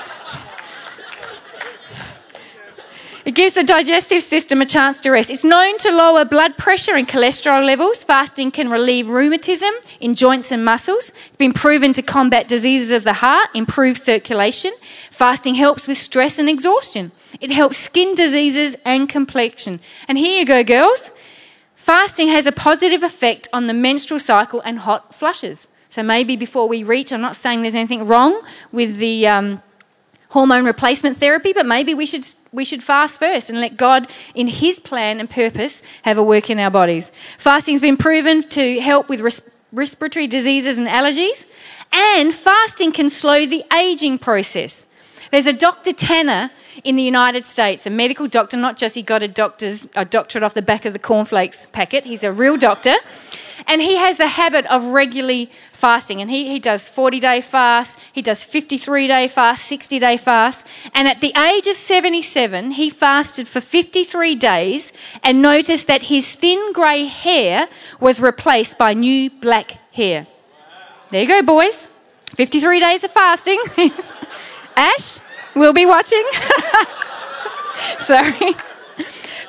It 3.23 3.35
gives 3.35 3.53
the 3.53 3.63
digestive 3.63 4.23
system 4.23 4.61
a 4.61 4.65
chance 4.65 4.99
to 5.01 5.11
rest. 5.11 5.29
It's 5.29 5.43
known 5.43 5.77
to 5.79 5.91
lower 5.91 6.25
blood 6.25 6.57
pressure 6.57 6.95
and 6.95 7.07
cholesterol 7.07 7.63
levels. 7.63 8.03
Fasting 8.03 8.49
can 8.49 8.71
relieve 8.71 9.09
rheumatism 9.09 9.71
in 9.99 10.15
joints 10.15 10.51
and 10.51 10.65
muscles. 10.65 11.11
It's 11.27 11.37
been 11.37 11.53
proven 11.53 11.93
to 11.93 12.01
combat 12.01 12.47
diseases 12.47 12.91
of 12.91 13.03
the 13.03 13.13
heart, 13.13 13.49
improve 13.53 13.99
circulation. 13.99 14.73
Fasting 15.11 15.53
helps 15.53 15.87
with 15.87 15.99
stress 15.99 16.39
and 16.39 16.49
exhaustion. 16.49 17.11
It 17.39 17.51
helps 17.51 17.77
skin 17.77 18.15
diseases 18.15 18.75
and 18.85 19.07
complexion. 19.07 19.79
And 20.07 20.17
here 20.17 20.39
you 20.39 20.45
go, 20.45 20.63
girls. 20.63 21.11
Fasting 21.75 22.29
has 22.29 22.47
a 22.47 22.51
positive 22.51 23.03
effect 23.03 23.47
on 23.53 23.67
the 23.67 23.73
menstrual 23.73 24.19
cycle 24.19 24.61
and 24.61 24.79
hot 24.79 25.13
flushes. 25.13 25.67
So 25.89 26.01
maybe 26.01 26.35
before 26.35 26.67
we 26.67 26.83
reach, 26.83 27.13
I'm 27.13 27.21
not 27.21 27.35
saying 27.35 27.61
there's 27.61 27.75
anything 27.75 28.07
wrong 28.07 28.41
with 28.71 28.97
the. 28.97 29.27
Um, 29.27 29.61
hormone 30.31 30.65
replacement 30.65 31.17
therapy, 31.17 31.51
but 31.51 31.65
maybe 31.65 31.93
we 31.93 32.05
should, 32.05 32.25
we 32.53 32.63
should 32.63 32.81
fast 32.81 33.19
first 33.19 33.49
and 33.49 33.59
let 33.59 33.75
God, 33.75 34.09
in 34.33 34.47
His 34.47 34.79
plan 34.79 35.19
and 35.19 35.29
purpose, 35.29 35.83
have 36.03 36.17
a 36.17 36.23
work 36.23 36.49
in 36.49 36.57
our 36.57 36.71
bodies. 36.71 37.11
Fasting's 37.37 37.81
been 37.81 37.97
proven 37.97 38.41
to 38.49 38.79
help 38.79 39.09
with 39.09 39.19
res- 39.19 39.41
respiratory 39.73 40.27
diseases 40.27 40.79
and 40.79 40.87
allergies, 40.87 41.45
and 41.91 42.33
fasting 42.33 42.93
can 42.93 43.09
slow 43.09 43.45
the 43.45 43.65
aging 43.73 44.17
process. 44.17 44.85
There's 45.29 45.45
a 45.45 45.53
Dr. 45.53 45.93
Tanner 45.93 46.51
in 46.83 46.95
the 46.95 47.03
United 47.03 47.45
States, 47.45 47.85
a 47.85 47.89
medical 47.89 48.27
doctor, 48.27 48.57
not 48.57 48.77
just 48.77 48.95
he 48.95 49.01
got 49.01 49.21
a 49.21 49.27
doctor's 49.27 49.87
a 49.95 50.05
doctorate 50.05 50.43
off 50.43 50.53
the 50.53 50.61
back 50.61 50.85
of 50.85 50.93
the 50.93 50.99
cornflakes 50.99 51.67
packet, 51.71 52.05
he's 52.05 52.23
a 52.23 52.31
real 52.31 52.57
doctor. 52.57 52.95
And 53.67 53.79
he 53.81 53.95
has 53.95 54.17
the 54.17 54.27
habit 54.27 54.65
of 54.67 54.85
regularly 54.85 55.51
fasting. 55.71 56.19
And 56.19 56.31
he, 56.31 56.47
he 56.47 56.59
does 56.59 56.89
40 56.89 57.19
day 57.19 57.41
fast, 57.41 57.99
he 58.11 58.21
does 58.21 58.43
53 58.43 59.07
day 59.07 59.27
fast, 59.27 59.65
60 59.65 59.99
day 59.99 60.17
fast. 60.17 60.65
And 60.93 61.07
at 61.07 61.21
the 61.21 61.33
age 61.37 61.67
of 61.67 61.75
77, 61.75 62.71
he 62.71 62.89
fasted 62.89 63.47
for 63.47 63.61
53 63.61 64.35
days 64.35 64.91
and 65.23 65.41
noticed 65.41 65.87
that 65.87 66.03
his 66.03 66.35
thin 66.35 66.73
grey 66.73 67.05
hair 67.05 67.67
was 67.99 68.19
replaced 68.19 68.77
by 68.77 68.93
new 68.93 69.29
black 69.29 69.77
hair. 69.93 70.27
There 71.11 71.21
you 71.21 71.27
go, 71.27 71.41
boys. 71.43 71.87
53 72.35 72.79
days 72.79 73.03
of 73.03 73.11
fasting. 73.11 73.59
Ash, 74.75 75.19
we'll 75.55 75.73
be 75.73 75.85
watching. 75.85 76.23
Sorry. 77.99 78.55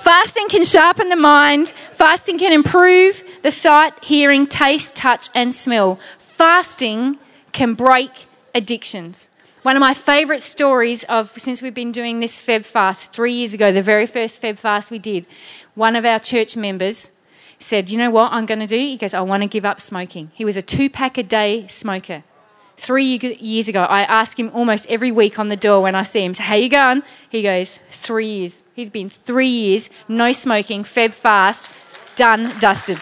Fasting 0.00 0.48
can 0.48 0.64
sharpen 0.64 1.08
the 1.08 1.16
mind. 1.16 1.72
Fasting 1.92 2.38
can 2.38 2.52
improve 2.52 3.22
the 3.42 3.50
sight, 3.50 3.92
hearing, 4.02 4.46
taste, 4.46 4.94
touch, 4.96 5.28
and 5.34 5.54
smell. 5.54 6.00
Fasting 6.18 7.18
can 7.52 7.74
break 7.74 8.26
addictions. 8.54 9.28
One 9.62 9.76
of 9.76 9.80
my 9.80 9.94
favourite 9.94 10.40
stories 10.40 11.04
of 11.04 11.30
since 11.38 11.62
we've 11.62 11.72
been 11.72 11.92
doing 11.92 12.18
this 12.18 12.42
Feb 12.42 12.64
fast 12.64 13.12
three 13.12 13.32
years 13.32 13.54
ago, 13.54 13.70
the 13.70 13.80
very 13.80 14.06
first 14.06 14.42
Feb 14.42 14.58
fast 14.58 14.90
we 14.90 14.98
did, 14.98 15.26
one 15.74 15.94
of 15.94 16.04
our 16.04 16.18
church 16.18 16.56
members 16.56 17.10
said, 17.60 17.88
You 17.88 17.98
know 17.98 18.10
what 18.10 18.32
I'm 18.32 18.44
going 18.44 18.58
to 18.58 18.66
do? 18.66 18.76
He 18.76 18.96
goes, 18.96 19.14
I 19.14 19.20
want 19.20 19.44
to 19.44 19.48
give 19.48 19.64
up 19.64 19.80
smoking. 19.80 20.32
He 20.34 20.44
was 20.44 20.56
a 20.56 20.62
two 20.62 20.90
pack 20.90 21.16
a 21.16 21.22
day 21.22 21.68
smoker. 21.68 22.24
Three 22.82 23.16
years 23.38 23.68
ago, 23.68 23.84
I 23.84 24.02
ask 24.02 24.36
him 24.36 24.50
almost 24.52 24.88
every 24.88 25.12
week 25.12 25.38
on 25.38 25.48
the 25.48 25.56
door 25.56 25.82
when 25.82 25.94
I 25.94 26.02
see 26.02 26.24
him, 26.24 26.34
so, 26.34 26.42
How 26.42 26.56
you 26.56 26.68
going? 26.68 27.04
He 27.30 27.40
goes, 27.40 27.78
Three 27.92 28.26
years. 28.26 28.60
He's 28.74 28.90
been 28.90 29.08
three 29.08 29.46
years, 29.46 29.88
no 30.08 30.32
smoking, 30.32 30.82
feb 30.82 31.14
fast, 31.14 31.70
done, 32.16 32.58
dusted. 32.58 33.00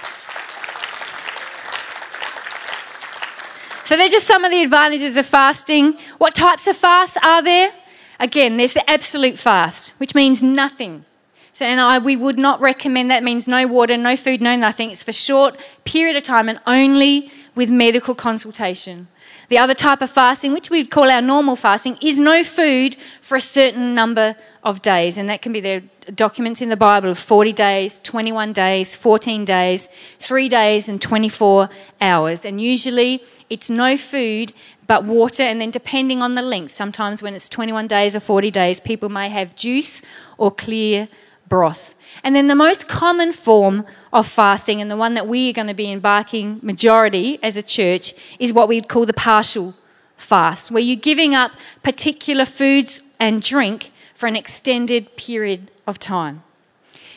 So, 3.86 3.96
they're 3.96 4.10
just 4.10 4.26
some 4.26 4.44
of 4.44 4.50
the 4.50 4.62
advantages 4.62 5.16
of 5.16 5.24
fasting. 5.24 5.96
What 6.18 6.34
types 6.34 6.66
of 6.66 6.76
fasts 6.76 7.16
are 7.24 7.40
there? 7.40 7.72
Again, 8.18 8.58
there's 8.58 8.74
the 8.74 8.88
absolute 8.90 9.38
fast, 9.38 9.94
which 9.96 10.14
means 10.14 10.42
nothing. 10.42 11.06
So, 11.54 11.64
and 11.64 11.80
I, 11.80 11.96
we 11.96 12.16
would 12.16 12.38
not 12.38 12.60
recommend 12.60 13.10
that. 13.10 13.22
Means 13.22 13.48
no 13.48 13.66
water, 13.66 13.96
no 13.96 14.14
food, 14.14 14.42
no 14.42 14.56
nothing. 14.56 14.90
It's 14.90 15.02
for 15.02 15.12
short 15.12 15.58
period 15.86 16.16
of 16.16 16.22
time 16.22 16.50
and 16.50 16.60
only 16.66 17.30
with 17.54 17.70
medical 17.70 18.14
consultation. 18.14 19.08
The 19.50 19.58
other 19.58 19.74
type 19.74 20.00
of 20.00 20.10
fasting, 20.10 20.52
which 20.52 20.70
we'd 20.70 20.92
call 20.92 21.10
our 21.10 21.20
normal 21.20 21.56
fasting, 21.56 21.98
is 22.00 22.20
no 22.20 22.44
food 22.44 22.96
for 23.20 23.36
a 23.36 23.40
certain 23.40 23.96
number 23.96 24.36
of 24.62 24.80
days. 24.80 25.18
And 25.18 25.28
that 25.28 25.42
can 25.42 25.52
be 25.52 25.60
the 25.60 25.82
documents 26.14 26.62
in 26.62 26.68
the 26.68 26.76
Bible 26.76 27.10
of 27.10 27.18
40 27.18 27.52
days, 27.52 27.98
21 28.04 28.52
days, 28.52 28.94
14 28.94 29.44
days, 29.44 29.88
3 30.20 30.48
days, 30.48 30.88
and 30.88 31.02
24 31.02 31.68
hours. 32.00 32.44
And 32.44 32.60
usually 32.60 33.24
it's 33.48 33.68
no 33.68 33.96
food 33.96 34.52
but 34.86 35.02
water, 35.02 35.42
and 35.42 35.60
then 35.60 35.72
depending 35.72 36.22
on 36.22 36.36
the 36.36 36.42
length, 36.42 36.74
sometimes 36.74 37.20
when 37.20 37.34
it's 37.34 37.48
21 37.48 37.88
days 37.88 38.14
or 38.14 38.20
40 38.20 38.52
days, 38.52 38.78
people 38.78 39.08
may 39.08 39.28
have 39.28 39.56
juice 39.56 40.00
or 40.38 40.52
clear 40.52 41.08
broth. 41.50 41.92
And 42.24 42.34
then 42.34 42.46
the 42.46 42.54
most 42.54 42.88
common 42.88 43.32
form 43.34 43.84
of 44.10 44.26
fasting, 44.26 44.80
and 44.80 44.90
the 44.90 44.96
one 44.96 45.12
that 45.14 45.28
we 45.28 45.50
are 45.50 45.52
going 45.52 45.66
to 45.66 45.74
be 45.74 45.92
embarking 45.92 46.60
majority 46.62 47.38
as 47.42 47.58
a 47.58 47.62
church, 47.62 48.14
is 48.38 48.54
what 48.54 48.68
we'd 48.68 48.88
call 48.88 49.04
the 49.04 49.12
partial 49.12 49.74
fast, 50.16 50.70
where 50.70 50.82
you're 50.82 50.96
giving 50.96 51.34
up 51.34 51.52
particular 51.82 52.46
foods 52.46 53.02
and 53.18 53.42
drink 53.42 53.92
for 54.14 54.26
an 54.26 54.36
extended 54.36 55.16
period 55.16 55.70
of 55.86 55.98
time. 55.98 56.42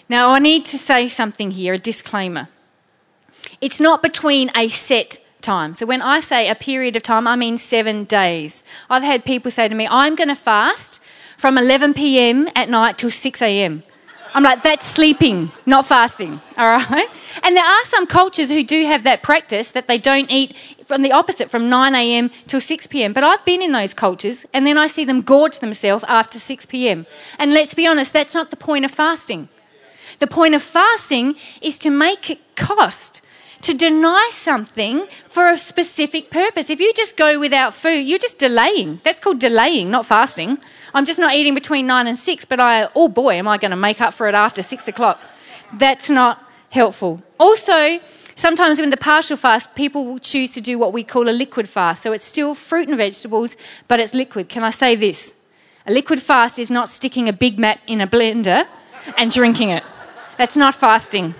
Now, 0.09 0.31
I 0.31 0.39
need 0.39 0.65
to 0.65 0.77
say 0.77 1.07
something 1.07 1.51
here, 1.51 1.73
a 1.73 1.77
disclaimer. 1.77 2.49
It's 3.61 3.79
not 3.79 4.03
between 4.03 4.51
a 4.55 4.67
set 4.67 5.17
time. 5.41 5.73
So, 5.73 5.85
when 5.85 6.01
I 6.01 6.19
say 6.19 6.49
a 6.49 6.55
period 6.55 6.95
of 6.95 7.03
time, 7.03 7.27
I 7.27 7.35
mean 7.35 7.57
seven 7.57 8.05
days. 8.05 8.63
I've 8.89 9.03
had 9.03 9.25
people 9.25 9.51
say 9.51 9.67
to 9.67 9.75
me, 9.75 9.87
I'm 9.89 10.15
going 10.15 10.29
to 10.29 10.35
fast 10.35 10.99
from 11.37 11.57
11 11.57 11.93
p.m. 11.93 12.47
at 12.55 12.69
night 12.69 12.97
till 12.97 13.09
6 13.09 13.41
a.m. 13.41 13.83
I'm 14.35 14.43
like, 14.43 14.63
that's 14.63 14.85
sleeping, 14.87 15.51
not 15.65 15.85
fasting. 15.85 16.41
All 16.57 16.71
right? 16.71 17.09
And 17.41 17.57
there 17.57 17.65
are 17.65 17.85
some 17.85 18.05
cultures 18.05 18.49
who 18.49 18.63
do 18.63 18.85
have 18.85 19.03
that 19.05 19.23
practice 19.23 19.71
that 19.71 19.87
they 19.87 19.97
don't 19.97 20.29
eat 20.29 20.55
from 20.85 21.01
the 21.01 21.11
opposite, 21.11 21.49
from 21.49 21.67
9 21.67 21.95
a.m. 21.95 22.29
till 22.45 22.61
6 22.61 22.87
p.m. 22.87 23.11
But 23.11 23.23
I've 23.23 23.43
been 23.43 23.63
in 23.63 23.71
those 23.71 23.93
cultures 23.93 24.45
and 24.53 24.67
then 24.67 24.77
I 24.77 24.85
see 24.85 25.03
them 25.03 25.21
gorge 25.21 25.57
themselves 25.57 26.03
after 26.07 26.37
6 26.37 26.67
p.m. 26.67 27.07
And 27.39 27.51
let's 27.51 27.73
be 27.73 27.87
honest, 27.87 28.13
that's 28.13 28.35
not 28.35 28.51
the 28.51 28.55
point 28.55 28.85
of 28.85 28.91
fasting. 28.91 29.49
The 30.19 30.27
point 30.27 30.53
of 30.53 30.61
fasting 30.61 31.35
is 31.59 31.79
to 31.79 31.89
make 31.89 32.29
it 32.29 32.39
cost 32.55 33.21
to 33.63 33.73
deny 33.73 34.29
something 34.31 35.07
for 35.27 35.49
a 35.49 35.57
specific 35.57 36.29
purpose. 36.29 36.69
If 36.69 36.79
you 36.79 36.93
just 36.93 37.15
go 37.15 37.39
without 37.39 37.73
food, 37.73 38.01
you're 38.01 38.19
just 38.19 38.37
delaying. 38.37 38.99
That's 39.03 39.19
called 39.19 39.39
delaying, 39.39 39.89
not 39.89 40.05
fasting. 40.05 40.59
I'm 40.93 41.05
just 41.05 41.19
not 41.19 41.33
eating 41.33 41.55
between 41.55 41.87
nine 41.87 42.07
and 42.07 42.19
six, 42.19 42.45
but 42.45 42.59
I, 42.59 42.89
oh 42.93 43.07
boy, 43.07 43.35
am 43.35 43.47
I 43.47 43.57
going 43.57 43.71
to 43.71 43.77
make 43.77 44.01
up 44.01 44.13
for 44.13 44.27
it 44.27 44.35
after 44.35 44.61
six 44.61 44.87
o'clock? 44.87 45.19
That's 45.73 46.09
not 46.09 46.43
helpful. 46.69 47.23
Also, 47.39 47.99
sometimes 48.35 48.79
in 48.79 48.89
the 48.89 48.97
partial 48.97 49.37
fast, 49.37 49.73
people 49.75 50.05
will 50.05 50.19
choose 50.19 50.51
to 50.53 50.61
do 50.61 50.77
what 50.77 50.91
we 50.91 51.03
call 51.03 51.29
a 51.29 51.31
liquid 51.31 51.69
fast. 51.69 52.03
So 52.03 52.11
it's 52.11 52.25
still 52.25 52.53
fruit 52.53 52.89
and 52.89 52.97
vegetables, 52.97 53.55
but 53.87 53.99
it's 53.99 54.13
liquid. 54.13 54.49
Can 54.49 54.63
I 54.63 54.71
say 54.71 54.95
this? 54.95 55.35
A 55.87 55.91
liquid 55.93 56.21
fast 56.21 56.59
is 56.59 56.69
not 56.69 56.89
sticking 56.89 57.29
a 57.29 57.33
Big 57.33 57.57
Mac 57.57 57.79
in 57.87 58.01
a 58.01 58.07
blender 58.07 58.67
and 59.17 59.31
drinking 59.31 59.69
it. 59.69 59.83
That's 60.37 60.57
not 60.57 60.75
fasting. 60.75 61.33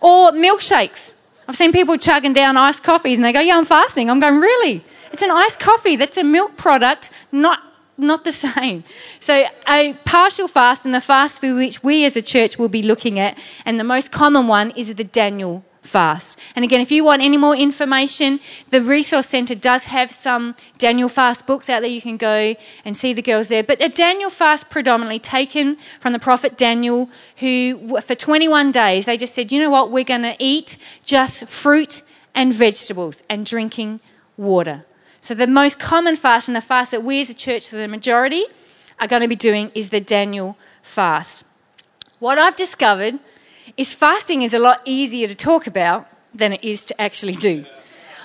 Or 0.00 0.32
milkshakes. 0.32 1.12
I've 1.48 1.56
seen 1.56 1.72
people 1.72 1.96
chugging 1.96 2.34
down 2.34 2.56
iced 2.58 2.82
coffees 2.82 3.18
and 3.18 3.24
they 3.24 3.32
go, 3.32 3.40
Yeah, 3.40 3.56
I'm 3.56 3.64
fasting. 3.64 4.10
I'm 4.10 4.20
going, 4.20 4.38
Really? 4.38 4.84
It's 5.12 5.22
an 5.22 5.30
iced 5.30 5.58
coffee. 5.58 5.96
That's 5.96 6.18
a 6.18 6.24
milk 6.24 6.56
product, 6.56 7.10
not 7.32 7.60
not 7.96 8.22
the 8.24 8.32
same. 8.46 8.84
So, 9.18 9.44
a 9.66 9.94
partial 10.04 10.46
fast 10.46 10.84
and 10.84 10.94
the 10.94 11.00
fast 11.00 11.40
for 11.40 11.54
which 11.54 11.82
we 11.82 12.04
as 12.04 12.16
a 12.16 12.22
church 12.22 12.58
will 12.58 12.68
be 12.68 12.82
looking 12.82 13.18
at, 13.18 13.36
and 13.64 13.80
the 13.80 13.84
most 13.84 14.12
common 14.12 14.46
one 14.46 14.70
is 14.72 14.94
the 14.94 15.04
Daniel 15.04 15.64
fast. 15.88 16.38
And 16.54 16.64
again, 16.64 16.80
if 16.80 16.92
you 16.92 17.02
want 17.02 17.22
any 17.22 17.36
more 17.36 17.56
information, 17.56 18.40
the 18.70 18.82
Resource 18.82 19.26
Centre 19.26 19.54
does 19.54 19.84
have 19.84 20.12
some 20.12 20.54
Daniel 20.76 21.08
fast 21.08 21.46
books 21.46 21.68
out 21.68 21.80
there. 21.80 21.90
You 21.90 22.02
can 22.02 22.16
go 22.16 22.54
and 22.84 22.96
see 22.96 23.12
the 23.12 23.22
girls 23.22 23.48
there. 23.48 23.62
But 23.62 23.80
a 23.80 23.88
Daniel 23.88 24.30
fast 24.30 24.70
predominantly 24.70 25.18
taken 25.18 25.76
from 25.98 26.12
the 26.12 26.18
prophet 26.18 26.56
Daniel, 26.56 27.08
who 27.38 27.98
for 28.02 28.14
21 28.14 28.70
days, 28.70 29.06
they 29.06 29.16
just 29.16 29.34
said, 29.34 29.50
you 29.50 29.60
know 29.60 29.70
what, 29.70 29.90
we're 29.90 30.04
going 30.04 30.22
to 30.22 30.36
eat 30.38 30.76
just 31.04 31.46
fruit 31.48 32.02
and 32.34 32.54
vegetables 32.54 33.22
and 33.28 33.44
drinking 33.44 34.00
water. 34.36 34.84
So 35.20 35.34
the 35.34 35.46
most 35.46 35.78
common 35.78 36.14
fast 36.14 36.48
and 36.48 36.56
the 36.56 36.60
fast 36.60 36.92
that 36.92 37.02
we 37.02 37.20
as 37.20 37.30
a 37.30 37.34
church 37.34 37.68
for 37.68 37.76
the 37.76 37.88
majority 37.88 38.44
are 39.00 39.08
going 39.08 39.22
to 39.22 39.28
be 39.28 39.36
doing 39.36 39.72
is 39.74 39.90
the 39.90 40.00
Daniel 40.00 40.56
fast. 40.82 41.44
What 42.18 42.38
I've 42.38 42.56
discovered 42.56 43.18
is 43.78 43.94
fasting 43.94 44.42
is 44.42 44.52
a 44.52 44.58
lot 44.58 44.82
easier 44.84 45.26
to 45.26 45.34
talk 45.34 45.66
about 45.66 46.06
than 46.34 46.52
it 46.52 46.62
is 46.62 46.84
to 46.84 47.00
actually 47.00 47.32
do. 47.32 47.64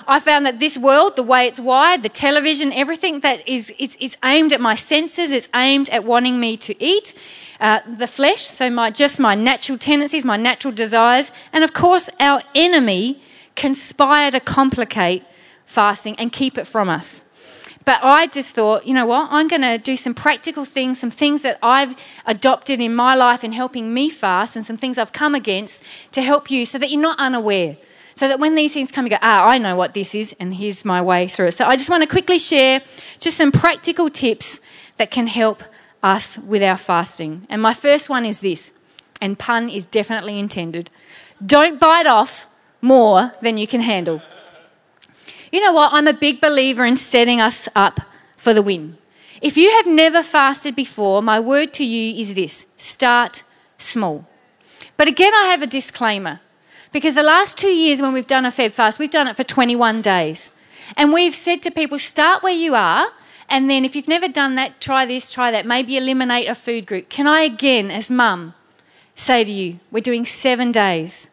I 0.06 0.20
found 0.20 0.44
that 0.44 0.58
this 0.58 0.76
world, 0.76 1.16
the 1.16 1.22
way 1.22 1.46
it's 1.46 1.60
wired, 1.60 2.02
the 2.02 2.10
television, 2.10 2.72
everything 2.72 3.20
that 3.20 3.48
is, 3.48 3.72
is, 3.78 3.96
is 4.00 4.18
aimed 4.22 4.52
at 4.52 4.60
my 4.60 4.74
senses, 4.74 5.32
it's 5.32 5.48
aimed 5.54 5.88
at 5.90 6.04
wanting 6.04 6.38
me 6.38 6.58
to 6.58 6.84
eat 6.84 7.14
uh, 7.60 7.80
the 7.96 8.06
flesh, 8.06 8.42
so 8.42 8.68
my, 8.68 8.90
just 8.90 9.18
my 9.18 9.34
natural 9.34 9.78
tendencies, 9.78 10.24
my 10.24 10.36
natural 10.36 10.74
desires, 10.74 11.32
and 11.54 11.64
of 11.64 11.72
course, 11.72 12.10
our 12.20 12.42
enemy 12.54 13.22
conspire 13.56 14.30
to 14.30 14.40
complicate 14.40 15.22
fasting 15.64 16.16
and 16.18 16.32
keep 16.32 16.58
it 16.58 16.66
from 16.66 16.90
us. 16.90 17.24
But 17.84 18.00
I 18.02 18.26
just 18.28 18.54
thought, 18.54 18.86
you 18.86 18.94
know 18.94 19.06
what? 19.06 19.28
I'm 19.30 19.48
going 19.48 19.62
to 19.62 19.76
do 19.76 19.96
some 19.96 20.14
practical 20.14 20.64
things, 20.64 20.98
some 20.98 21.10
things 21.10 21.42
that 21.42 21.58
I've 21.62 21.94
adopted 22.24 22.80
in 22.80 22.94
my 22.94 23.14
life 23.14 23.44
in 23.44 23.52
helping 23.52 23.92
me 23.92 24.08
fast, 24.10 24.56
and 24.56 24.64
some 24.64 24.76
things 24.76 24.96
I've 24.96 25.12
come 25.12 25.34
against 25.34 25.82
to 26.12 26.22
help 26.22 26.50
you 26.50 26.64
so 26.64 26.78
that 26.78 26.90
you're 26.90 27.00
not 27.00 27.18
unaware. 27.18 27.76
So 28.16 28.28
that 28.28 28.38
when 28.38 28.54
these 28.54 28.72
things 28.72 28.92
come, 28.92 29.04
you 29.06 29.10
go, 29.10 29.18
ah, 29.20 29.46
I 29.46 29.58
know 29.58 29.76
what 29.76 29.92
this 29.92 30.14
is, 30.14 30.34
and 30.38 30.54
here's 30.54 30.84
my 30.84 31.02
way 31.02 31.28
through 31.28 31.48
it. 31.48 31.52
So 31.52 31.66
I 31.66 31.76
just 31.76 31.90
want 31.90 32.02
to 32.02 32.08
quickly 32.08 32.38
share 32.38 32.80
just 33.18 33.36
some 33.36 33.52
practical 33.52 34.08
tips 34.08 34.60
that 34.96 35.10
can 35.10 35.26
help 35.26 35.62
us 36.02 36.38
with 36.38 36.62
our 36.62 36.76
fasting. 36.76 37.46
And 37.50 37.60
my 37.60 37.74
first 37.74 38.08
one 38.08 38.24
is 38.24 38.40
this, 38.40 38.72
and 39.20 39.38
pun 39.38 39.68
is 39.68 39.84
definitely 39.84 40.38
intended 40.38 40.90
don't 41.44 41.80
bite 41.80 42.06
off 42.06 42.46
more 42.80 43.32
than 43.40 43.56
you 43.56 43.66
can 43.66 43.80
handle. 43.80 44.22
You 45.54 45.60
know 45.60 45.70
what? 45.70 45.92
I'm 45.92 46.08
a 46.08 46.12
big 46.12 46.40
believer 46.40 46.84
in 46.84 46.96
setting 46.96 47.40
us 47.40 47.68
up 47.76 48.00
for 48.36 48.52
the 48.52 48.60
win. 48.60 48.98
If 49.40 49.56
you 49.56 49.70
have 49.70 49.86
never 49.86 50.24
fasted 50.24 50.74
before, 50.74 51.22
my 51.22 51.38
word 51.38 51.72
to 51.74 51.84
you 51.84 52.20
is 52.20 52.34
this 52.34 52.66
start 52.76 53.44
small. 53.78 54.26
But 54.96 55.06
again, 55.06 55.32
I 55.32 55.44
have 55.52 55.62
a 55.62 55.68
disclaimer 55.68 56.40
because 56.90 57.14
the 57.14 57.22
last 57.22 57.56
two 57.56 57.68
years 57.68 58.02
when 58.02 58.12
we've 58.12 58.26
done 58.26 58.44
a 58.44 58.50
Feb 58.50 58.72
fast, 58.72 58.98
we've 58.98 59.12
done 59.12 59.28
it 59.28 59.36
for 59.36 59.44
21 59.44 60.02
days. 60.02 60.50
And 60.96 61.12
we've 61.12 61.36
said 61.36 61.62
to 61.62 61.70
people, 61.70 62.00
start 62.00 62.42
where 62.42 62.52
you 62.52 62.74
are. 62.74 63.06
And 63.48 63.70
then 63.70 63.84
if 63.84 63.94
you've 63.94 64.08
never 64.08 64.26
done 64.26 64.56
that, 64.56 64.80
try 64.80 65.06
this, 65.06 65.30
try 65.30 65.52
that. 65.52 65.66
Maybe 65.66 65.96
eliminate 65.96 66.48
a 66.48 66.56
food 66.56 66.84
group. 66.84 67.08
Can 67.08 67.28
I 67.28 67.42
again, 67.42 67.92
as 67.92 68.10
mum, 68.10 68.54
say 69.14 69.44
to 69.44 69.52
you, 69.52 69.78
we're 69.92 70.00
doing 70.00 70.26
seven 70.26 70.72
days. 70.72 71.30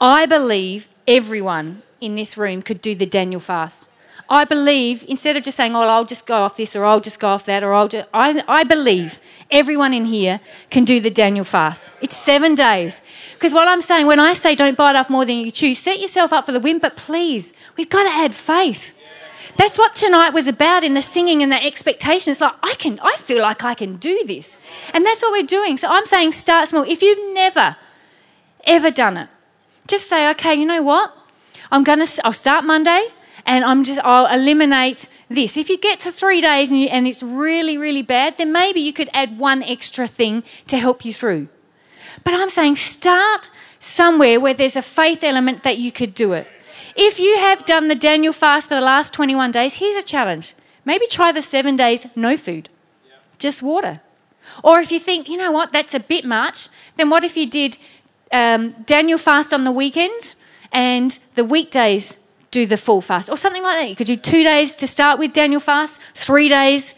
I 0.00 0.26
believe 0.26 0.88
everyone 1.06 1.82
in 2.02 2.16
this 2.16 2.36
room 2.36 2.62
could 2.62 2.80
do 2.80 2.94
the 2.94 3.06
Daniel 3.06 3.40
fast. 3.40 3.88
I 4.28 4.44
believe, 4.44 5.04
instead 5.08 5.36
of 5.36 5.42
just 5.42 5.56
saying, 5.56 5.76
oh, 5.76 5.82
I'll 5.82 6.04
just 6.04 6.26
go 6.26 6.36
off 6.36 6.56
this 6.56 6.74
or 6.74 6.84
I'll 6.84 7.00
just 7.00 7.20
go 7.20 7.28
off 7.28 7.44
that 7.46 7.62
or 7.62 7.74
I'll 7.74 7.88
just, 7.88 8.08
I, 8.14 8.42
I 8.48 8.64
believe 8.64 9.20
everyone 9.50 9.92
in 9.92 10.06
here 10.06 10.40
can 10.70 10.84
do 10.84 11.00
the 11.00 11.10
Daniel 11.10 11.44
fast. 11.44 11.92
It's 12.00 12.16
seven 12.16 12.54
days. 12.54 13.02
Because 13.34 13.52
what 13.52 13.68
I'm 13.68 13.82
saying, 13.82 14.06
when 14.06 14.20
I 14.20 14.32
say 14.32 14.54
don't 14.54 14.76
bite 14.76 14.96
off 14.96 15.10
more 15.10 15.24
than 15.24 15.36
you 15.36 15.50
choose, 15.50 15.78
set 15.78 16.00
yourself 16.00 16.32
up 16.32 16.46
for 16.46 16.52
the 16.52 16.60
win, 16.60 16.78
but 16.78 16.96
please, 16.96 17.52
we've 17.76 17.90
got 17.90 18.04
to 18.04 18.10
add 18.10 18.34
faith. 18.34 18.92
That's 19.58 19.76
what 19.76 19.94
tonight 19.94 20.30
was 20.30 20.48
about 20.48 20.82
in 20.82 20.94
the 20.94 21.02
singing 21.02 21.42
and 21.42 21.52
the 21.52 21.62
expectation. 21.62 22.30
It's 22.30 22.40
like, 22.40 22.54
I 22.62 22.74
can, 22.74 22.98
I 23.00 23.16
feel 23.16 23.42
like 23.42 23.64
I 23.64 23.74
can 23.74 23.96
do 23.96 24.24
this. 24.24 24.56
And 24.94 25.04
that's 25.04 25.20
what 25.20 25.32
we're 25.32 25.46
doing. 25.46 25.76
So 25.76 25.88
I'm 25.88 26.06
saying 26.06 26.32
start 26.32 26.68
small. 26.68 26.84
If 26.84 27.02
you've 27.02 27.34
never, 27.34 27.76
ever 28.64 28.90
done 28.90 29.18
it, 29.18 29.28
just 29.86 30.08
say, 30.08 30.30
okay, 30.30 30.54
you 30.54 30.64
know 30.64 30.82
what? 30.82 31.14
I'm 31.72 31.84
going 31.84 32.04
to, 32.04 32.26
I'll 32.26 32.34
start 32.34 32.64
Monday 32.64 33.08
and 33.46 33.64
I'm 33.64 33.82
just, 33.82 33.98
I'll 34.04 34.26
eliminate 34.26 35.08
this. 35.30 35.56
If 35.56 35.70
you 35.70 35.78
get 35.78 35.98
to 36.00 36.12
three 36.12 36.42
days 36.42 36.70
and, 36.70 36.78
you, 36.78 36.88
and 36.88 37.06
it's 37.06 37.22
really, 37.22 37.78
really 37.78 38.02
bad, 38.02 38.36
then 38.36 38.52
maybe 38.52 38.80
you 38.80 38.92
could 38.92 39.08
add 39.14 39.38
one 39.38 39.62
extra 39.62 40.06
thing 40.06 40.44
to 40.66 40.76
help 40.76 41.02
you 41.04 41.14
through. 41.14 41.48
But 42.24 42.34
I'm 42.34 42.50
saying 42.50 42.76
start 42.76 43.50
somewhere 43.78 44.38
where 44.38 44.52
there's 44.52 44.76
a 44.76 44.82
faith 44.82 45.24
element 45.24 45.62
that 45.62 45.78
you 45.78 45.90
could 45.90 46.14
do 46.14 46.34
it. 46.34 46.46
If 46.94 47.18
you 47.18 47.38
have 47.38 47.64
done 47.64 47.88
the 47.88 47.94
Daniel 47.94 48.34
fast 48.34 48.68
for 48.68 48.74
the 48.74 48.82
last 48.82 49.14
21 49.14 49.50
days, 49.50 49.74
here's 49.74 49.96
a 49.96 50.02
challenge. 50.02 50.52
Maybe 50.84 51.06
try 51.06 51.32
the 51.32 51.40
seven 51.40 51.74
days, 51.74 52.06
no 52.14 52.36
food, 52.36 52.68
just 53.38 53.62
water. 53.62 54.02
Or 54.62 54.80
if 54.80 54.92
you 54.92 55.00
think, 55.00 55.26
you 55.26 55.38
know 55.38 55.52
what, 55.52 55.72
that's 55.72 55.94
a 55.94 56.00
bit 56.00 56.26
much, 56.26 56.68
then 56.96 57.08
what 57.08 57.24
if 57.24 57.34
you 57.34 57.48
did 57.48 57.78
um, 58.30 58.72
Daniel 58.84 59.16
fast 59.16 59.54
on 59.54 59.64
the 59.64 59.72
weekend 59.72 60.34
and 60.72 61.18
the 61.34 61.44
weekdays 61.44 62.16
do 62.50 62.66
the 62.66 62.76
full 62.76 63.00
fast 63.00 63.30
or 63.30 63.36
something 63.36 63.62
like 63.62 63.78
that. 63.78 63.88
You 63.88 63.96
could 63.96 64.06
do 64.06 64.16
two 64.16 64.44
days 64.44 64.74
to 64.76 64.86
start 64.86 65.18
with 65.18 65.32
Daniel 65.32 65.60
fast, 65.60 66.00
three 66.14 66.48
days, 66.48 66.94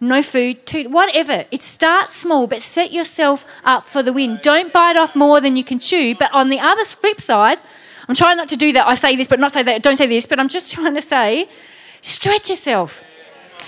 no 0.00 0.22
food, 0.22 0.64
two, 0.66 0.88
whatever. 0.88 1.44
It 1.50 1.62
starts 1.62 2.14
small, 2.14 2.46
but 2.46 2.62
set 2.62 2.92
yourself 2.92 3.44
up 3.64 3.86
for 3.86 4.02
the 4.02 4.12
win. 4.12 4.38
Don't 4.42 4.72
bite 4.72 4.96
off 4.96 5.16
more 5.16 5.40
than 5.40 5.56
you 5.56 5.64
can 5.64 5.78
chew. 5.78 6.14
But 6.14 6.32
on 6.32 6.50
the 6.50 6.60
other 6.60 6.84
flip 6.84 7.20
side, 7.20 7.58
I'm 8.08 8.14
trying 8.14 8.36
not 8.36 8.48
to 8.50 8.56
do 8.56 8.72
that. 8.74 8.86
I 8.86 8.94
say 8.94 9.16
this, 9.16 9.26
but 9.26 9.40
not 9.40 9.52
say 9.52 9.62
that. 9.62 9.82
Don't 9.82 9.96
say 9.96 10.06
this, 10.06 10.24
but 10.24 10.38
I'm 10.38 10.48
just 10.48 10.72
trying 10.74 10.94
to 10.94 11.00
say, 11.00 11.48
stretch 12.00 12.50
yourself. 12.50 13.02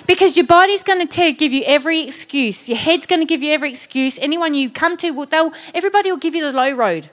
Because 0.06 0.36
your 0.36 0.46
body's 0.46 0.82
going 0.82 1.06
to 1.06 1.32
give 1.32 1.52
you 1.52 1.62
every 1.66 2.00
excuse. 2.00 2.68
Your 2.68 2.78
head's 2.78 3.06
going 3.06 3.20
to 3.20 3.26
give 3.26 3.42
you 3.42 3.52
every 3.52 3.70
excuse. 3.70 4.18
Anyone 4.18 4.54
you 4.54 4.70
come 4.70 4.96
to, 4.98 5.10
will, 5.10 5.26
they'll, 5.26 5.52
everybody 5.74 6.10
will 6.10 6.18
give 6.18 6.34
you 6.34 6.42
the 6.42 6.52
low 6.52 6.72
road. 6.72 7.10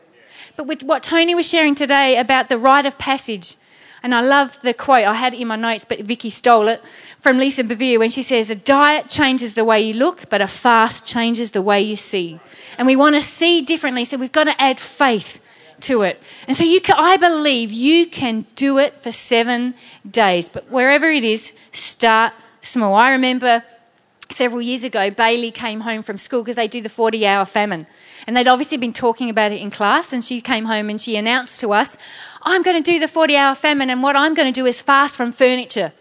But 0.57 0.65
with 0.65 0.81
what 0.81 1.03
Tony 1.03 1.35
was 1.35 1.47
sharing 1.47 1.75
today 1.75 2.17
about 2.17 2.49
the 2.49 2.57
rite 2.57 2.87
of 2.87 2.97
passage, 2.97 3.55
and 4.01 4.13
I 4.13 4.21
love 4.21 4.59
the 4.61 4.73
quote, 4.73 5.05
I 5.05 5.13
had 5.13 5.35
it 5.35 5.39
in 5.39 5.47
my 5.47 5.55
notes, 5.55 5.85
but 5.85 5.99
Vicky 5.99 6.31
stole 6.31 6.67
it 6.67 6.83
from 7.19 7.37
Lisa 7.37 7.63
Bevere 7.63 7.99
when 7.99 8.09
she 8.09 8.23
says, 8.23 8.49
A 8.49 8.55
diet 8.55 9.07
changes 9.07 9.53
the 9.53 9.63
way 9.63 9.79
you 9.81 9.93
look, 9.93 10.29
but 10.29 10.41
a 10.41 10.47
fast 10.47 11.05
changes 11.05 11.51
the 11.51 11.61
way 11.61 11.81
you 11.81 11.95
see. 11.95 12.39
And 12.79 12.87
we 12.87 12.95
want 12.95 13.15
to 13.15 13.21
see 13.21 13.61
differently, 13.61 14.03
so 14.03 14.17
we've 14.17 14.31
got 14.31 14.45
to 14.45 14.59
add 14.59 14.79
faith 14.79 15.39
to 15.81 16.01
it. 16.01 16.19
And 16.47 16.57
so 16.57 16.63
you 16.63 16.81
can, 16.81 16.95
I 16.97 17.17
believe 17.17 17.71
you 17.71 18.07
can 18.07 18.47
do 18.55 18.79
it 18.79 18.99
for 18.99 19.11
seven 19.11 19.75
days. 20.09 20.49
But 20.49 20.71
wherever 20.71 21.07
it 21.09 21.23
is, 21.23 21.53
start 21.71 22.33
small. 22.61 22.95
I 22.95 23.11
remember 23.11 23.63
several 24.31 24.61
years 24.61 24.83
ago, 24.83 25.11
Bailey 25.11 25.51
came 25.51 25.81
home 25.81 26.01
from 26.01 26.17
school 26.17 26.41
because 26.41 26.55
they 26.55 26.67
do 26.67 26.81
the 26.81 26.89
40 26.89 27.27
hour 27.27 27.45
famine. 27.45 27.85
And 28.27 28.35
they'd 28.35 28.47
obviously 28.47 28.77
been 28.77 28.93
talking 28.93 29.29
about 29.29 29.53
it 29.53 29.61
in 29.61 29.71
class, 29.71 30.11
and 30.11 30.23
she 30.23 30.41
came 30.41 30.65
home 30.65 30.89
and 30.89 30.99
she 30.99 31.15
announced 31.15 31.61
to 31.61 31.71
us, 31.71 31.97
I'm 32.43 32.61
going 32.61 32.81
to 32.81 32.91
do 32.91 32.99
the 32.99 33.07
40 33.07 33.37
hour 33.37 33.55
famine, 33.55 33.89
and 33.89 34.03
what 34.03 34.17
I'm 34.17 34.33
going 34.33 34.51
to 34.53 34.59
do 34.59 34.65
is 34.65 34.81
fast 34.81 35.15
from 35.15 35.31
furniture. 35.31 35.93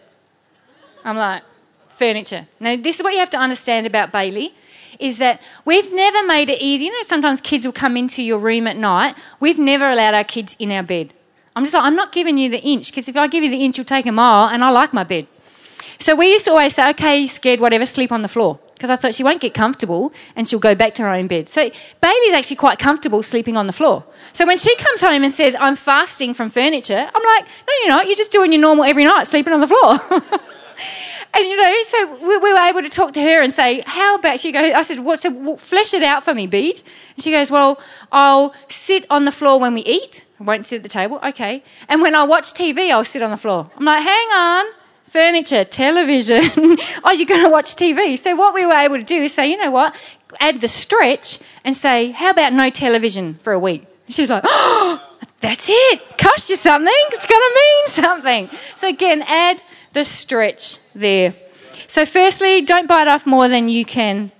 I'm 1.05 1.15
like, 1.15 1.43
furniture. 1.89 2.47
Now, 2.59 2.75
this 2.75 2.97
is 2.97 3.03
what 3.03 3.13
you 3.13 3.19
have 3.19 3.29
to 3.31 3.37
understand 3.37 3.87
about 3.87 4.11
Bailey 4.11 4.53
is 4.99 5.19
that 5.19 5.41
we've 5.63 5.93
never 5.93 6.25
made 6.25 6.49
it 6.49 6.61
easy. 6.61 6.85
You 6.85 6.91
know, 6.91 7.01
sometimes 7.03 7.39
kids 7.39 7.65
will 7.65 7.73
come 7.73 7.95
into 7.95 8.23
your 8.23 8.39
room 8.39 8.67
at 8.67 8.77
night. 8.77 9.15
We've 9.39 9.59
never 9.59 9.89
allowed 9.89 10.13
our 10.13 10.23
kids 10.23 10.55
in 10.59 10.71
our 10.71 10.83
bed. 10.83 11.13
I'm 11.55 11.63
just 11.63 11.73
like, 11.73 11.83
I'm 11.83 11.95
not 11.95 12.11
giving 12.11 12.37
you 12.37 12.49
the 12.49 12.61
inch 12.61 12.91
because 12.91 13.07
if 13.07 13.15
I 13.15 13.27
give 13.27 13.43
you 13.43 13.49
the 13.49 13.63
inch, 13.63 13.77
you'll 13.77 13.85
take 13.85 14.05
a 14.05 14.11
mile, 14.11 14.49
and 14.49 14.63
I 14.63 14.69
like 14.69 14.93
my 14.93 15.03
bed. 15.03 15.27
So 15.99 16.15
we 16.15 16.31
used 16.31 16.45
to 16.45 16.51
always 16.51 16.75
say, 16.75 16.89
okay, 16.91 17.25
scared, 17.25 17.59
whatever, 17.59 17.85
sleep 17.85 18.11
on 18.11 18.21
the 18.21 18.27
floor. 18.27 18.59
Because 18.77 18.91
I 18.91 18.95
thought 18.95 19.15
she 19.15 19.23
won't 19.23 19.41
get 19.41 19.55
comfortable 19.55 20.13
and 20.35 20.47
she'll 20.47 20.59
go 20.59 20.75
back 20.75 20.93
to 20.95 21.01
her 21.01 21.09
own 21.09 21.25
bed. 21.25 21.49
So 21.49 21.63
baby's 22.01 22.33
actually 22.33 22.57
quite 22.57 22.77
comfortable 22.77 23.23
sleeping 23.23 23.57
on 23.57 23.65
the 23.65 23.73
floor. 23.73 24.03
So 24.33 24.45
when 24.45 24.59
she 24.59 24.75
comes 24.75 25.01
home 25.01 25.23
and 25.23 25.33
says, 25.33 25.55
I'm 25.59 25.75
fasting 25.75 26.35
from 26.35 26.51
furniture, 26.51 27.09
I'm 27.13 27.23
like, 27.23 27.45
no, 27.45 27.73
you're 27.79 27.89
not. 27.89 28.05
You're 28.05 28.15
just 28.15 28.31
doing 28.31 28.51
your 28.51 28.61
normal 28.61 28.85
every 28.85 29.03
night, 29.03 29.25
sleeping 29.25 29.51
on 29.51 29.61
the 29.61 29.67
floor. 29.67 29.99
and 31.33 31.45
you 31.45 31.57
know, 31.57 31.83
so 31.87 32.17
we, 32.21 32.37
we, 32.37 32.53
were 32.53 32.59
able 32.59 32.83
to 32.83 32.89
talk 32.89 33.13
to 33.13 33.21
her 33.21 33.41
and 33.41 33.51
say, 33.51 33.81
how 33.87 34.15
about 34.15 34.39
she 34.39 34.51
goes, 34.51 34.71
I 34.73 34.83
said, 34.83 34.99
what's 34.99 35.23
the, 35.23 35.31
well, 35.31 35.57
flesh 35.57 35.95
it 35.95 36.03
out 36.03 36.23
for 36.23 36.35
me, 36.35 36.45
Beat. 36.45 36.83
And 37.15 37.23
she 37.23 37.31
goes, 37.31 37.49
well, 37.49 37.81
I'll 38.11 38.53
sit 38.69 39.07
on 39.09 39.25
the 39.25 39.31
floor 39.31 39.59
when 39.59 39.73
we 39.73 39.81
eat. 39.81 40.23
I 40.39 40.43
won't 40.43 40.67
sit 40.67 40.77
at 40.77 40.83
the 40.83 40.89
table. 40.89 41.19
Okay. 41.29 41.63
And 41.89 42.03
when 42.03 42.13
I 42.13 42.25
watch 42.25 42.53
TV, 42.53 42.91
I'll 42.91 43.03
sit 43.03 43.23
on 43.23 43.31
the 43.31 43.37
floor. 43.37 43.71
I'm 43.75 43.85
like, 43.85 44.03
hang 44.03 44.27
on 44.33 44.65
furniture, 45.07 45.63
television. 45.65 46.51
oh, 47.03 47.11
you're 47.11 47.25
going 47.25 47.43
to 47.43 47.49
watch 47.49 47.75
TV. 47.75 48.17
So, 48.17 48.35
what 48.35 48.53
we 48.53 48.65
were 48.65 48.73
able 48.73 48.97
to 48.97 49.03
do 49.03 49.23
is 49.23 49.33
say, 49.33 49.49
you 49.49 49.57
know 49.57 49.71
what, 49.71 49.95
add 50.39 50.61
the 50.61 50.67
stretch 50.67 51.39
and 51.63 51.75
say, 51.75 52.11
how 52.11 52.29
about 52.31 52.53
no 52.53 52.69
television 52.69 53.35
for 53.35 53.53
a 53.53 53.59
week? 53.59 53.85
She's 54.09 54.29
like, 54.29 54.43
oh, 54.45 55.01
that's 55.41 55.67
it. 55.69 56.17
Cost 56.17 56.49
you 56.49 56.55
something. 56.55 56.93
It's 57.11 57.25
going 57.25 57.41
to 57.41 57.55
mean 57.55 57.85
something. 57.87 58.49
So, 58.75 58.87
again, 58.87 59.23
add 59.23 59.61
the 59.93 60.03
stretch 60.03 60.77
there. 60.93 61.33
So, 61.87 62.05
firstly, 62.05 62.61
don't 62.61 62.87
bite 62.87 63.07
off 63.07 63.25
more 63.25 63.47
than 63.47 63.69
you 63.69 63.85
can 63.85 64.31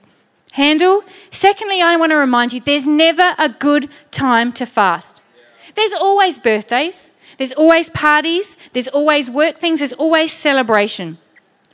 handle. 0.52 1.04
Secondly, 1.32 1.82
I 1.82 1.96
want 1.98 2.12
to 2.12 2.18
remind 2.18 2.52
you 2.52 2.60
there's 2.60 2.88
never 2.88 3.36
a 3.38 3.50
good 3.50 3.90
time 4.12 4.52
to 4.54 4.66
fast. 4.66 5.22
There's 5.76 5.94
always 5.94 6.40
birthdays, 6.40 7.12
there's 7.38 7.54
always 7.54 7.90
parties, 7.90 8.58
there's 8.74 8.88
always 8.88 9.30
work 9.30 9.58
things, 9.58 9.80
there's 9.80 9.94
always 9.94 10.32
celebration. 10.32 11.18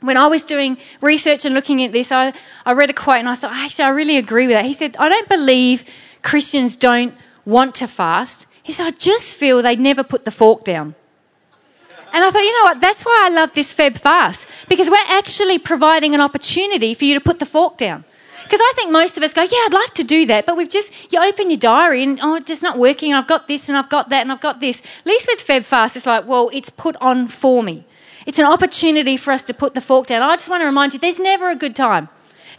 When 0.00 0.16
I 0.16 0.26
was 0.26 0.44
doing 0.44 0.76
research 1.00 1.44
and 1.44 1.54
looking 1.54 1.82
at 1.82 1.92
this, 1.92 2.12
I, 2.12 2.34
I 2.66 2.72
read 2.72 2.90
a 2.90 2.92
quote 2.92 3.18
and 3.18 3.28
I 3.28 3.34
thought, 3.34 3.52
actually, 3.52 3.86
I 3.86 3.90
really 3.90 4.18
agree 4.18 4.46
with 4.46 4.54
that. 4.54 4.66
He 4.66 4.74
said, 4.74 4.96
I 4.98 5.08
don't 5.08 5.28
believe 5.28 5.84
Christians 6.22 6.76
don't 6.76 7.14
want 7.46 7.74
to 7.76 7.86
fast. 7.86 8.46
He 8.62 8.72
said, 8.72 8.86
I 8.86 8.90
just 8.90 9.36
feel 9.36 9.62
they 9.62 9.76
never 9.76 10.04
put 10.04 10.24
the 10.24 10.30
fork 10.30 10.64
down. 10.64 10.94
And 12.12 12.22
I 12.22 12.30
thought, 12.30 12.42
you 12.42 12.52
know 12.52 12.64
what? 12.64 12.80
That's 12.80 13.04
why 13.04 13.22
I 13.24 13.28
love 13.34 13.54
this 13.54 13.74
Feb 13.74 13.98
fast 13.98 14.46
because 14.68 14.88
we're 14.88 14.96
actually 15.08 15.58
providing 15.58 16.14
an 16.14 16.20
opportunity 16.20 16.94
for 16.94 17.04
you 17.04 17.14
to 17.14 17.20
put 17.20 17.40
the 17.40 17.46
fork 17.46 17.76
down. 17.76 18.04
Because 18.44 18.60
I 18.62 18.72
think 18.76 18.92
most 18.92 19.16
of 19.16 19.22
us 19.22 19.34
go, 19.34 19.42
yeah, 19.42 19.58
I'd 19.66 19.72
like 19.72 19.94
to 19.94 20.04
do 20.04 20.26
that, 20.26 20.46
but 20.46 20.56
we've 20.56 20.68
just, 20.68 20.92
you 21.12 21.18
open 21.20 21.50
your 21.50 21.58
diary 21.58 22.02
and, 22.02 22.20
oh, 22.22 22.36
it's 22.36 22.46
just 22.46 22.62
not 22.62 22.78
working, 22.78 23.10
and 23.10 23.18
I've 23.18 23.26
got 23.26 23.48
this, 23.48 23.68
and 23.68 23.76
I've 23.76 23.88
got 23.88 24.10
that, 24.10 24.20
and 24.20 24.30
I've 24.30 24.40
got 24.40 24.60
this. 24.60 24.80
At 24.80 25.06
least 25.06 25.26
with 25.26 25.44
FebFast, 25.44 25.96
it's 25.96 26.06
like, 26.06 26.26
well, 26.26 26.50
it's 26.52 26.70
put 26.70 26.96
on 27.00 27.26
for 27.28 27.62
me. 27.62 27.84
It's 28.26 28.38
an 28.38 28.46
opportunity 28.46 29.16
for 29.16 29.32
us 29.32 29.42
to 29.42 29.54
put 29.54 29.74
the 29.74 29.80
fork 29.80 30.06
down. 30.06 30.22
I 30.22 30.36
just 30.36 30.48
want 30.48 30.60
to 30.60 30.66
remind 30.66 30.94
you, 30.94 31.00
there's 31.00 31.20
never 31.20 31.50
a 31.50 31.56
good 31.56 31.74
time. 31.74 32.08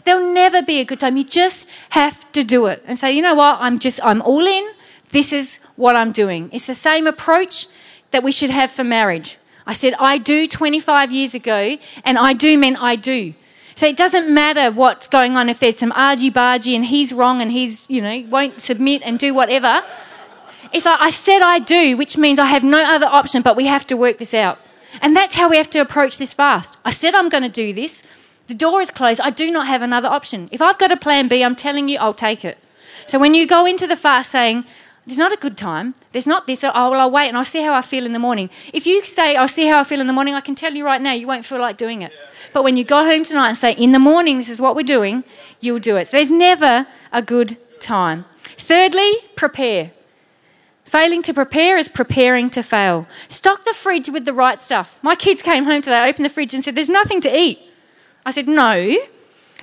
There'll 0.04 0.32
never 0.32 0.62
be 0.62 0.80
a 0.80 0.84
good 0.84 1.00
time. 1.00 1.16
You 1.16 1.24
just 1.24 1.68
have 1.90 2.30
to 2.32 2.44
do 2.44 2.66
it 2.66 2.82
and 2.86 2.98
say, 2.98 3.12
you 3.12 3.22
know 3.22 3.34
what, 3.34 3.56
I'm 3.60 3.78
just, 3.78 3.98
I'm 4.02 4.22
all 4.22 4.46
in. 4.46 4.68
This 5.10 5.32
is 5.32 5.60
what 5.76 5.96
I'm 5.96 6.12
doing. 6.12 6.50
It's 6.52 6.66
the 6.66 6.74
same 6.74 7.06
approach 7.06 7.66
that 8.10 8.22
we 8.22 8.32
should 8.32 8.50
have 8.50 8.70
for 8.70 8.84
marriage. 8.84 9.38
I 9.66 9.72
said 9.72 9.94
I 9.98 10.18
do 10.18 10.46
25 10.46 11.10
years 11.10 11.34
ago, 11.34 11.76
and 12.04 12.18
I 12.18 12.32
do 12.32 12.56
meant 12.56 12.80
I 12.80 12.96
do. 12.96 13.34
So 13.76 13.86
it 13.86 13.98
doesn't 13.98 14.32
matter 14.32 14.70
what's 14.70 15.06
going 15.06 15.36
on 15.36 15.50
if 15.50 15.60
there's 15.60 15.76
some 15.78 15.92
argy 15.92 16.30
bargy 16.30 16.74
and 16.74 16.84
he's 16.84 17.12
wrong 17.12 17.42
and 17.42 17.52
he's, 17.52 17.88
you 17.90 18.00
know, 18.00 18.24
won't 18.30 18.62
submit 18.62 19.02
and 19.04 19.18
do 19.18 19.34
whatever. 19.34 19.84
It's 20.72 20.86
like 20.86 20.98
I 20.98 21.10
said 21.10 21.42
I 21.42 21.58
do, 21.58 21.94
which 21.96 22.16
means 22.16 22.38
I 22.38 22.46
have 22.46 22.64
no 22.64 22.82
other 22.82 23.06
option, 23.06 23.42
but 23.42 23.54
we 23.54 23.66
have 23.66 23.86
to 23.88 23.94
work 23.94 24.16
this 24.16 24.32
out. 24.32 24.58
And 25.02 25.14
that's 25.14 25.34
how 25.34 25.50
we 25.50 25.58
have 25.58 25.68
to 25.70 25.80
approach 25.80 26.16
this 26.16 26.32
fast. 26.32 26.78
I 26.86 26.90
said 26.90 27.14
I'm 27.14 27.28
going 27.28 27.42
to 27.42 27.50
do 27.50 27.74
this. 27.74 28.02
The 28.46 28.54
door 28.54 28.80
is 28.80 28.90
closed. 28.90 29.20
I 29.20 29.28
do 29.28 29.50
not 29.50 29.66
have 29.66 29.82
another 29.82 30.08
option. 30.08 30.48
If 30.52 30.62
I've 30.62 30.78
got 30.78 30.90
a 30.90 30.96
plan 30.96 31.28
B, 31.28 31.44
I'm 31.44 31.54
telling 31.54 31.90
you, 31.90 31.98
I'll 31.98 32.14
take 32.14 32.46
it. 32.46 32.56
So 33.06 33.18
when 33.18 33.34
you 33.34 33.46
go 33.46 33.66
into 33.66 33.86
the 33.86 33.96
fast 33.96 34.30
saying, 34.30 34.64
there's 35.06 35.18
not 35.18 35.32
a 35.32 35.36
good 35.36 35.56
time. 35.56 35.94
There's 36.10 36.26
not 36.26 36.48
this. 36.48 36.64
Oh, 36.64 36.90
well, 36.90 37.00
I'll 37.00 37.10
wait 37.10 37.28
and 37.28 37.36
I'll 37.36 37.44
see 37.44 37.62
how 37.62 37.72
I 37.72 37.82
feel 37.82 38.04
in 38.06 38.12
the 38.12 38.18
morning. 38.18 38.50
If 38.72 38.86
you 38.86 39.02
say, 39.02 39.36
I'll 39.36 39.46
see 39.46 39.66
how 39.66 39.78
I 39.78 39.84
feel 39.84 40.00
in 40.00 40.08
the 40.08 40.12
morning, 40.12 40.34
I 40.34 40.40
can 40.40 40.56
tell 40.56 40.74
you 40.74 40.84
right 40.84 41.00
now, 41.00 41.12
you 41.12 41.28
won't 41.28 41.44
feel 41.44 41.60
like 41.60 41.76
doing 41.76 42.02
it. 42.02 42.12
But 42.52 42.64
when 42.64 42.76
you 42.76 42.84
go 42.84 43.04
home 43.04 43.22
tonight 43.22 43.48
and 43.48 43.56
say, 43.56 43.72
in 43.72 43.92
the 43.92 44.00
morning, 44.00 44.36
this 44.38 44.48
is 44.48 44.60
what 44.60 44.74
we're 44.74 44.82
doing, 44.82 45.24
you'll 45.60 45.78
do 45.78 45.96
it. 45.96 46.06
So 46.08 46.16
there's 46.16 46.30
never 46.30 46.88
a 47.12 47.22
good 47.22 47.56
time. 47.78 48.24
Thirdly, 48.58 49.12
prepare. 49.36 49.92
Failing 50.84 51.22
to 51.22 51.34
prepare 51.34 51.76
is 51.76 51.88
preparing 51.88 52.50
to 52.50 52.62
fail. 52.62 53.06
Stock 53.28 53.64
the 53.64 53.74
fridge 53.74 54.08
with 54.08 54.24
the 54.24 54.32
right 54.32 54.58
stuff. 54.58 54.98
My 55.02 55.14
kids 55.14 55.40
came 55.40 55.64
home 55.64 55.82
today, 55.82 56.08
opened 56.08 56.24
the 56.24 56.30
fridge, 56.30 56.52
and 56.52 56.64
said, 56.64 56.74
There's 56.74 56.88
nothing 56.88 57.20
to 57.22 57.36
eat. 57.36 57.60
I 58.24 58.32
said, 58.32 58.48
No, 58.48 58.96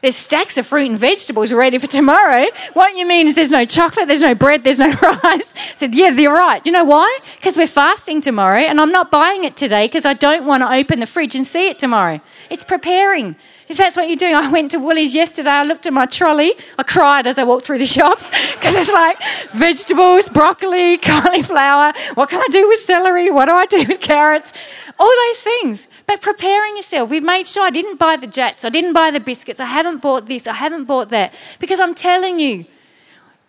there's 0.03 0.17
stacks 0.17 0.57
of 0.57 0.67
fruit 0.67 0.89
and 0.89 0.99
vegetables 0.99 1.53
ready 1.53 1.79
for 1.79 1.87
tomorrow. 1.87 2.45
What 2.73 2.97
you 2.97 3.07
mean 3.07 3.27
is 3.27 3.35
there's 3.35 3.51
no 3.51 3.63
chocolate, 3.63 4.09
there's 4.09 4.21
no 4.21 4.35
bread, 4.35 4.65
there's 4.65 4.77
no 4.77 4.89
rice. 5.01 5.53
I 5.55 5.75
said, 5.77 5.95
yeah, 5.95 6.09
you're 6.09 6.33
right. 6.33 6.63
You 6.65 6.73
know 6.73 6.83
why? 6.83 7.19
Because 7.37 7.55
we're 7.55 7.67
fasting 7.67 8.19
tomorrow 8.19 8.59
and 8.59 8.81
I'm 8.81 8.91
not 8.91 9.11
buying 9.11 9.45
it 9.45 9.55
today 9.55 9.85
because 9.87 10.05
I 10.05 10.13
don't 10.13 10.45
want 10.45 10.61
to 10.61 10.71
open 10.71 10.99
the 10.99 11.05
fridge 11.05 11.35
and 11.35 11.47
see 11.47 11.69
it 11.69 11.79
tomorrow. 11.79 12.19
It's 12.49 12.65
preparing. 12.65 13.37
If 13.69 13.77
that's 13.77 13.95
what 13.95 14.07
you're 14.07 14.17
doing, 14.17 14.35
I 14.35 14.49
went 14.49 14.71
to 14.71 14.77
Woolies 14.77 15.15
yesterday. 15.15 15.49
I 15.49 15.63
looked 15.63 15.85
at 15.85 15.93
my 15.93 16.05
trolley. 16.05 16.53
I 16.77 16.83
cried 16.83 17.27
as 17.27 17.39
I 17.39 17.43
walked 17.43 17.65
through 17.65 17.77
the 17.77 17.87
shops 17.87 18.27
because 18.53 18.75
it's 18.75 18.91
like 18.91 19.17
vegetables, 19.53 20.27
broccoli, 20.29 20.97
cauliflower. 21.01 21.93
What 22.15 22.29
can 22.29 22.41
I 22.41 22.47
do 22.51 22.67
with 22.67 22.79
celery? 22.79 23.29
What 23.31 23.47
do 23.47 23.55
I 23.55 23.65
do 23.65 23.85
with 23.87 24.01
carrots? 24.01 24.51
All 24.99 25.11
those 25.27 25.37
things. 25.37 25.87
But 26.07 26.21
preparing 26.21 26.75
yourself. 26.75 27.09
We've 27.09 27.23
made 27.23 27.47
sure 27.47 27.63
I 27.63 27.69
didn't 27.69 27.97
buy 27.97 28.17
the 28.17 28.27
Jatz. 28.27 28.65
I 28.65 28.69
didn't 28.69 28.93
buy 28.93 29.11
the 29.11 29.19
biscuits. 29.19 29.59
I 29.59 29.65
haven't 29.65 30.01
bought 30.01 30.27
this. 30.27 30.45
I 30.45 30.53
haven't 30.53 30.85
bought 30.85 31.09
that. 31.09 31.33
Because 31.59 31.79
I'm 31.79 31.95
telling 31.95 32.39
you, 32.39 32.65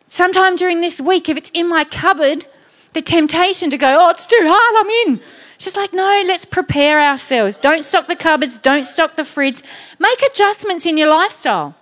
sometime 0.07 0.55
during 0.55 0.81
this 0.81 1.01
week, 1.01 1.29
if 1.29 1.37
it's 1.37 1.51
in 1.55 1.69
my 1.69 1.85
cupboard, 1.85 2.47
the 2.93 3.03
temptation 3.03 3.71
to 3.71 3.77
go, 3.77 3.99
oh, 4.01 4.11
it's 4.11 4.27
too 4.27 4.41
hard, 4.41 4.87
I'm 4.87 5.13
in. 5.13 5.21
She's 5.65 5.77
like, 5.79 5.95
no, 5.95 6.23
let's 6.27 6.45
prepare 6.45 7.01
ourselves. 7.01 7.57
Don't 7.57 7.83
stock 7.87 8.07
the 8.07 8.17
cupboards, 8.17 8.59
don't 8.59 8.85
stock 8.85 9.15
the 9.15 9.25
fridge. 9.25 9.63
Make 9.99 10.21
adjustments 10.21 10.85
in 10.85 10.99
your 10.99 11.09
lifestyle. 11.09 11.75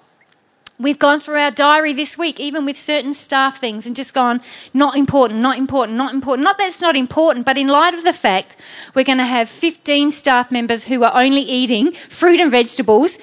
We've 0.78 1.00
gone 1.00 1.18
through 1.18 1.38
our 1.38 1.50
diary 1.50 1.92
this 1.92 2.16
week, 2.16 2.38
even 2.38 2.64
with 2.64 2.78
certain 2.78 3.12
staff 3.12 3.58
things, 3.58 3.88
and 3.88 3.96
just 3.96 4.14
gone, 4.14 4.40
not 4.72 4.96
important, 4.96 5.40
not 5.40 5.58
important, 5.58 5.98
not 5.98 6.14
important. 6.14 6.44
Not 6.44 6.58
that 6.58 6.68
it's 6.68 6.80
not 6.80 6.94
important, 6.94 7.44
but 7.44 7.58
in 7.58 7.66
light 7.66 7.92
of 7.92 8.04
the 8.04 8.12
fact 8.12 8.56
we're 8.94 9.02
going 9.02 9.18
to 9.18 9.24
have 9.24 9.48
15 9.48 10.12
staff 10.12 10.52
members 10.52 10.86
who 10.86 11.02
are 11.02 11.20
only 11.20 11.42
eating 11.42 11.90
fruit 11.90 12.38
and 12.38 12.52
vegetables, 12.52 13.18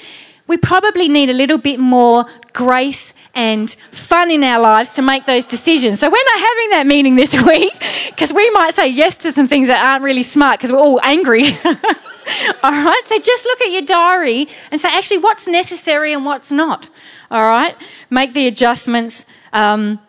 we 0.50 0.58
probably 0.58 1.08
need 1.08 1.30
a 1.30 1.34
little 1.34 1.58
bit 1.58 1.80
more 1.80 2.26
grace 2.52 3.14
and 3.34 3.74
fun 3.92 4.30
in 4.30 4.44
our 4.44 4.60
lives 4.60 4.96
to 4.96 5.02
make 5.02 5.26
those 5.26 5.46
decisions. 5.46 6.02
So 6.02 6.10
we're 6.10 6.26
not 6.26 6.40
having 6.40 6.70
that 6.72 6.84
meeting 6.86 7.16
this 7.16 7.42
week 7.44 7.74
because 8.08 8.34
we 8.34 8.50
might 8.50 8.74
say 8.74 8.88
yes 8.88 9.18
to 9.20 9.32
some 9.32 9.48
things 9.48 9.70
that 9.70 9.82
aren't 9.82 10.04
really 10.04 10.24
smart 10.24 10.60
because 10.60 10.74
we're 10.74 10.80
all 10.80 11.00
angry. 11.04 11.46
all 11.66 12.72
right, 12.72 13.02
so 13.06 13.18
just 13.18 13.46
look 13.46 13.62
at 13.62 13.72
your 13.72 13.84
diary 13.84 14.50
and 14.72 14.82
say, 14.82 14.90
actually, 14.92 15.20
what's 15.20 15.48
necessary 15.48 16.12
and 16.12 16.26
what's 16.26 16.52
not 16.52 16.90
all 17.32 17.42
right? 17.42 17.76
Make 18.10 18.34
the 18.34 18.48
adjustments 18.48 19.26
um, 19.54 20.00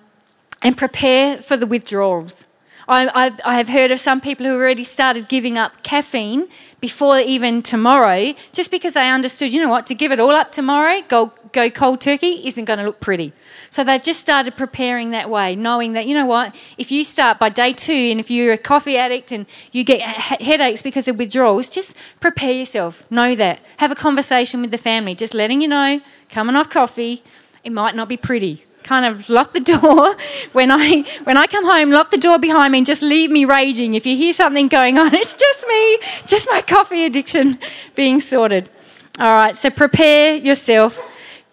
and 0.63 0.77
prepare 0.77 1.39
for 1.39 1.57
the 1.57 1.67
withdrawals. 1.67 2.47
I, 2.91 3.27
I, 3.27 3.33
I, 3.45 3.57
have 3.57 3.69
heard 3.69 3.93
of 3.93 4.01
some 4.01 4.21
people 4.21 4.45
who 4.45 4.53
already 4.53 4.83
started 4.83 5.29
giving 5.29 5.57
up 5.57 5.85
caffeine 5.85 6.49
before 6.81 7.21
even 7.21 7.63
tomorrow, 7.63 8.35
just 8.53 8.73
because 8.73 8.95
they 8.95 9.09
understood, 9.09 9.53
you 9.53 9.61
know 9.63 9.69
what, 9.69 9.87
to 9.87 9.95
give 9.95 10.11
it 10.11 10.19
all 10.19 10.33
up 10.33 10.51
tomorrow, 10.51 11.01
go, 11.07 11.33
go 11.53 11.71
cold 11.71 12.01
turkey, 12.01 12.45
isn't 12.49 12.65
going 12.65 12.81
to 12.81 12.85
look 12.85 12.99
pretty. 12.99 13.33
So 13.71 13.85
they've 13.85 14.03
just 14.03 14.21
started 14.21 14.57
preparing 14.57 15.11
that 15.11 15.31
way, 15.31 15.55
knowing 15.55 15.93
that, 15.93 16.09
you 16.09 16.17
know 16.17 16.27
what, 16.27 16.53
if 16.79 16.91
you 16.91 17.05
start 17.05 17.39
by 17.39 17.49
day 17.49 17.73
two 17.75 17.93
and 17.93 18.19
if 18.19 18.29
you're 18.29 18.53
a 18.53 18.59
coffee 18.59 18.97
addict 18.97 19.31
and 19.31 19.47
you 19.71 19.85
get 19.85 20.01
headaches 20.01 20.83
because 20.83 21.07
of 21.07 21.17
withdrawals, 21.17 21.69
just 21.69 21.97
prepare 22.19 22.51
yourself. 22.53 23.05
Know 23.09 23.37
that. 23.37 23.61
Have 23.77 23.93
a 23.93 23.95
conversation 23.95 24.63
with 24.63 24.73
the 24.73 24.79
family, 24.79 25.15
just 25.15 25.33
letting 25.33 25.61
you 25.61 25.69
know, 25.69 26.01
coming 26.29 26.57
off 26.57 26.71
coffee, 26.71 27.23
it 27.63 27.71
might 27.71 27.95
not 27.95 28.09
be 28.09 28.17
pretty 28.17 28.65
kind 28.83 29.05
of 29.05 29.29
lock 29.29 29.53
the 29.53 29.61
door 29.61 30.17
when 30.53 30.71
I 30.71 31.05
when 31.25 31.37
I 31.37 31.47
come 31.47 31.65
home, 31.65 31.91
lock 31.91 32.11
the 32.11 32.19
door 32.19 32.39
behind 32.39 32.73
me 32.73 32.79
and 32.79 32.87
just 32.87 33.03
leave 33.03 33.31
me 33.31 33.45
raging. 33.45 33.95
If 33.95 34.07
you 34.07 34.17
hear 34.17 34.33
something 34.33 34.69
going 34.69 34.99
on, 34.99 35.15
it's 35.23 35.35
just 35.35 35.67
me, 35.67 35.99
just 36.27 36.49
my 36.51 36.63
coffee 36.63 37.05
addiction 37.05 37.59
being 37.95 38.21
sorted. 38.21 38.69
All 39.19 39.35
right, 39.35 39.57
so 39.57 39.71
prepare 39.71 40.37
yourself. 40.37 40.99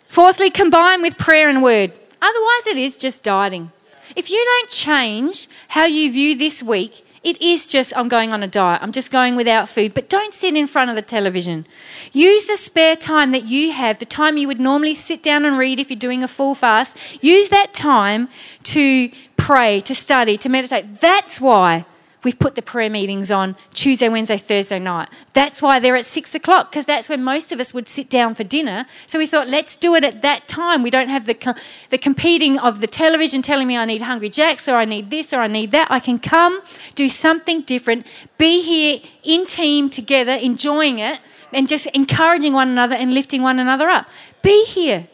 Fourthly, 0.07 0.49
combine 0.49 1.01
with 1.01 1.17
prayer 1.17 1.49
and 1.49 1.61
word. 1.61 1.91
Otherwise, 2.21 2.67
it 2.67 2.77
is 2.77 2.95
just 2.95 3.23
dieting. 3.23 3.71
If 4.15 4.31
you 4.31 4.43
don't 4.43 4.69
change 4.69 5.47
how 5.67 5.85
you 5.85 6.11
view 6.11 6.37
this 6.37 6.63
week, 6.63 7.05
it 7.23 7.41
is 7.41 7.67
just, 7.67 7.95
I'm 7.95 8.07
going 8.07 8.33
on 8.33 8.43
a 8.43 8.47
diet. 8.47 8.81
I'm 8.81 8.91
just 8.91 9.11
going 9.11 9.35
without 9.35 9.69
food. 9.69 9.93
But 9.93 10.09
don't 10.09 10.33
sit 10.33 10.55
in 10.55 10.67
front 10.67 10.89
of 10.89 10.95
the 10.95 11.01
television. 11.01 11.65
Use 12.11 12.45
the 12.45 12.57
spare 12.57 12.95
time 12.95 13.31
that 13.31 13.45
you 13.45 13.71
have, 13.71 13.99
the 13.99 14.05
time 14.05 14.37
you 14.37 14.47
would 14.47 14.59
normally 14.59 14.93
sit 14.93 15.23
down 15.23 15.45
and 15.45 15.57
read 15.57 15.79
if 15.79 15.89
you're 15.89 15.99
doing 15.99 16.23
a 16.23 16.27
full 16.27 16.55
fast. 16.55 16.97
Use 17.21 17.49
that 17.49 17.73
time 17.73 18.29
to 18.63 19.11
pray, 19.37 19.81
to 19.81 19.95
study, 19.95 20.37
to 20.37 20.49
meditate. 20.49 21.01
That's 21.01 21.41
why 21.41 21.85
we've 22.23 22.39
put 22.39 22.55
the 22.55 22.61
prayer 22.61 22.89
meetings 22.89 23.31
on 23.31 23.55
Tuesday, 23.73 24.09
Wednesday, 24.09 24.37
Thursday 24.37 24.79
night. 24.79 25.09
That's 25.33 25.61
why 25.61 25.79
they're 25.79 25.95
at 25.95 26.05
six 26.05 26.35
o'clock, 26.35 26.71
because 26.71 26.85
that's 26.85 27.09
when 27.09 27.23
most 27.23 27.51
of 27.51 27.59
us 27.59 27.73
would 27.73 27.87
sit 27.87 28.09
down 28.09 28.35
for 28.35 28.43
dinner. 28.43 28.85
So 29.05 29.19
we 29.19 29.27
thought, 29.27 29.47
let's 29.47 29.75
do 29.75 29.95
it 29.95 30.03
at 30.03 30.21
that 30.21 30.47
time. 30.47 30.83
We 30.83 30.89
don't 30.89 31.09
have 31.09 31.25
the, 31.25 31.55
the 31.89 31.97
competing 31.97 32.57
of 32.59 32.81
the 32.81 32.87
television 32.87 33.41
telling 33.41 33.67
me 33.67 33.77
I 33.77 33.85
need 33.85 34.01
Hungry 34.01 34.29
Jacks 34.29 34.67
or 34.67 34.75
I 34.75 34.85
need 34.85 35.09
this 35.09 35.33
or 35.33 35.41
I 35.41 35.47
need 35.47 35.71
that. 35.71 35.89
I 35.89 35.99
can 35.99 36.19
come, 36.19 36.61
do 36.95 37.07
something 37.09 37.61
different, 37.61 38.05
be 38.37 38.61
here 38.61 38.99
in 39.23 39.45
team 39.45 39.89
together, 39.89 40.33
enjoying 40.33 40.99
it, 40.99 41.19
and 41.53 41.67
just 41.67 41.85
encouraging 41.87 42.53
one 42.53 42.67
another 42.67 42.95
and 42.95 43.13
lifting 43.13 43.41
one 43.41 43.59
another 43.59 43.89
up. 43.89 44.07
Be 44.41 44.65
here. 44.65 45.07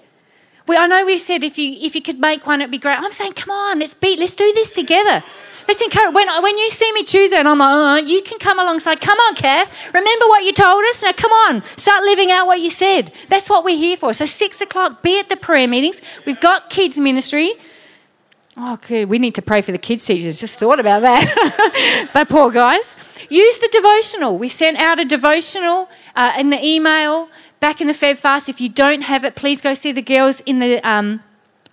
We, 0.66 0.78
I 0.78 0.88
know 0.88 1.06
we 1.06 1.18
said 1.18 1.44
if 1.44 1.58
you 1.58 1.78
if 1.82 1.94
you 1.94 2.02
could 2.02 2.20
make 2.20 2.48
one, 2.48 2.62
it'd 2.62 2.72
be 2.72 2.78
great. 2.78 2.98
I'm 2.98 3.12
saying, 3.12 3.34
come 3.34 3.52
on, 3.52 3.80
let's 3.80 3.94
be, 3.94 4.16
let's 4.16 4.36
do 4.36 4.52
this 4.54 4.72
together. 4.72 5.24
Let's 5.68 5.82
encourage. 5.82 6.14
When, 6.14 6.28
when 6.44 6.58
you 6.58 6.70
see 6.70 6.92
me 6.94 7.04
Tuesday 7.04 7.38
and 7.38 7.48
I'm 7.48 7.58
like, 7.58 8.04
oh, 8.04 8.08
you 8.08 8.22
can 8.22 8.40
come 8.40 8.60
alongside. 8.60 9.02
Come 9.02 9.18
on, 9.20 9.36
Kath. 9.36 9.72
Remember 9.94 10.28
what 10.28 10.44
you 10.44 10.54
told 10.54 10.84
us? 10.86 11.04
Now, 11.04 11.14
come 11.14 11.32
on. 11.32 11.64
Start 11.78 12.04
living 12.04 12.32
out 12.32 12.48
what 12.48 12.60
you 12.60 12.70
said. 12.70 13.12
That's 13.30 13.50
what 13.50 13.64
we're 13.64 13.78
here 13.78 13.98
for. 13.98 14.14
So, 14.14 14.26
six 14.26 14.62
o'clock, 14.62 15.02
be 15.02 15.20
at 15.20 15.30
the 15.30 15.38
prayer 15.38 15.68
meetings. 15.68 16.02
We've 16.26 16.40
got 16.40 16.70
kids' 16.70 17.00
ministry. 17.00 17.54
Oh, 18.56 18.78
good. 18.88 19.10
We 19.10 19.18
need 19.18 19.36
to 19.36 19.42
pray 19.42 19.62
for 19.62 19.72
the 19.72 19.80
kids' 19.80 20.06
teachers. 20.06 20.40
Just 20.40 20.58
thought 20.60 20.80
about 20.80 21.02
that. 21.02 22.10
that 22.14 22.30
poor 22.30 22.52
guys. 22.52 22.96
Use 23.30 23.58
the 23.60 23.70
devotional. 23.72 24.38
We 24.38 24.48
sent 24.48 24.78
out 24.78 25.00
a 25.00 25.06
devotional 25.06 25.90
uh, 26.16 26.34
in 26.38 26.52
the 26.52 26.64
email 26.64 27.30
back 27.60 27.82
in 27.82 27.88
the 27.88 27.94
Feb 27.94 28.18
Fast. 28.20 28.50
If 28.50 28.62
you 28.62 28.70
don't 28.70 29.02
have 29.02 29.24
it, 29.24 29.36
please 29.36 29.60
go 29.60 29.74
see 29.74 29.92
the 29.92 30.02
girls 30.02 30.42
in 30.42 30.60
the. 30.60 30.88
Um, 30.88 31.24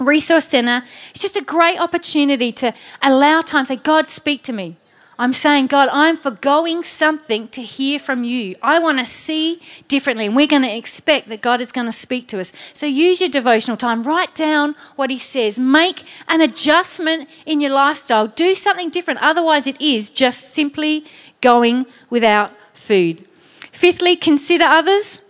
Resource 0.01 0.47
Centre. 0.47 0.83
It's 1.11 1.21
just 1.21 1.37
a 1.37 1.43
great 1.43 1.79
opportunity 1.79 2.53
to 2.53 2.73
allow 3.03 3.43
time, 3.43 3.67
say, 3.67 3.77
God, 3.77 4.09
speak 4.09 4.43
to 4.45 4.53
me. 4.53 4.77
I'm 5.19 5.35
saying, 5.35 5.67
God, 5.67 5.91
I'm 5.93 6.17
forgoing 6.17 6.83
something 6.83 7.49
to 7.49 7.61
hear 7.61 7.99
from 7.99 8.25
you. 8.25 8.57
I 8.63 8.79
want 8.79 8.97
to 9.01 9.05
see 9.05 9.61
differently, 9.87 10.25
and 10.25 10.35
we're 10.35 10.47
going 10.47 10.63
to 10.63 10.75
expect 10.75 11.29
that 11.29 11.43
God 11.43 11.61
is 11.61 11.73
going 11.73 11.85
to 11.85 11.93
speak 11.93 12.27
to 12.29 12.41
us. 12.41 12.55
So 12.73 12.87
use 12.87 13.21
your 13.21 13.29
devotional 13.29 13.77
time, 13.77 14.03
write 14.03 14.35
down 14.35 14.75
what 14.97 15.11
He 15.11 15.19
says, 15.19 15.59
make 15.59 16.05
an 16.27 16.41
adjustment 16.41 17.29
in 17.45 17.61
your 17.61 17.73
lifestyle, 17.73 18.29
do 18.29 18.55
something 18.55 18.89
different. 18.89 19.21
Otherwise, 19.21 19.67
it 19.67 19.79
is 19.79 20.09
just 20.09 20.55
simply 20.55 21.05
going 21.43 21.85
without 22.09 22.55
food. 22.73 23.29
Fifthly, 23.73 24.17
consider 24.17 24.65
others. 24.65 25.21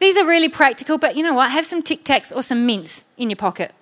These 0.00 0.16
are 0.16 0.26
really 0.26 0.48
practical, 0.48 0.98
but 0.98 1.16
you 1.16 1.22
know 1.22 1.34
what? 1.34 1.52
Have 1.52 1.66
some 1.66 1.82
Tic 1.82 2.04
Tacs 2.04 2.34
or 2.34 2.42
some 2.42 2.66
mints 2.66 3.04
in 3.16 3.30
your 3.30 3.36
pocket 3.36 3.72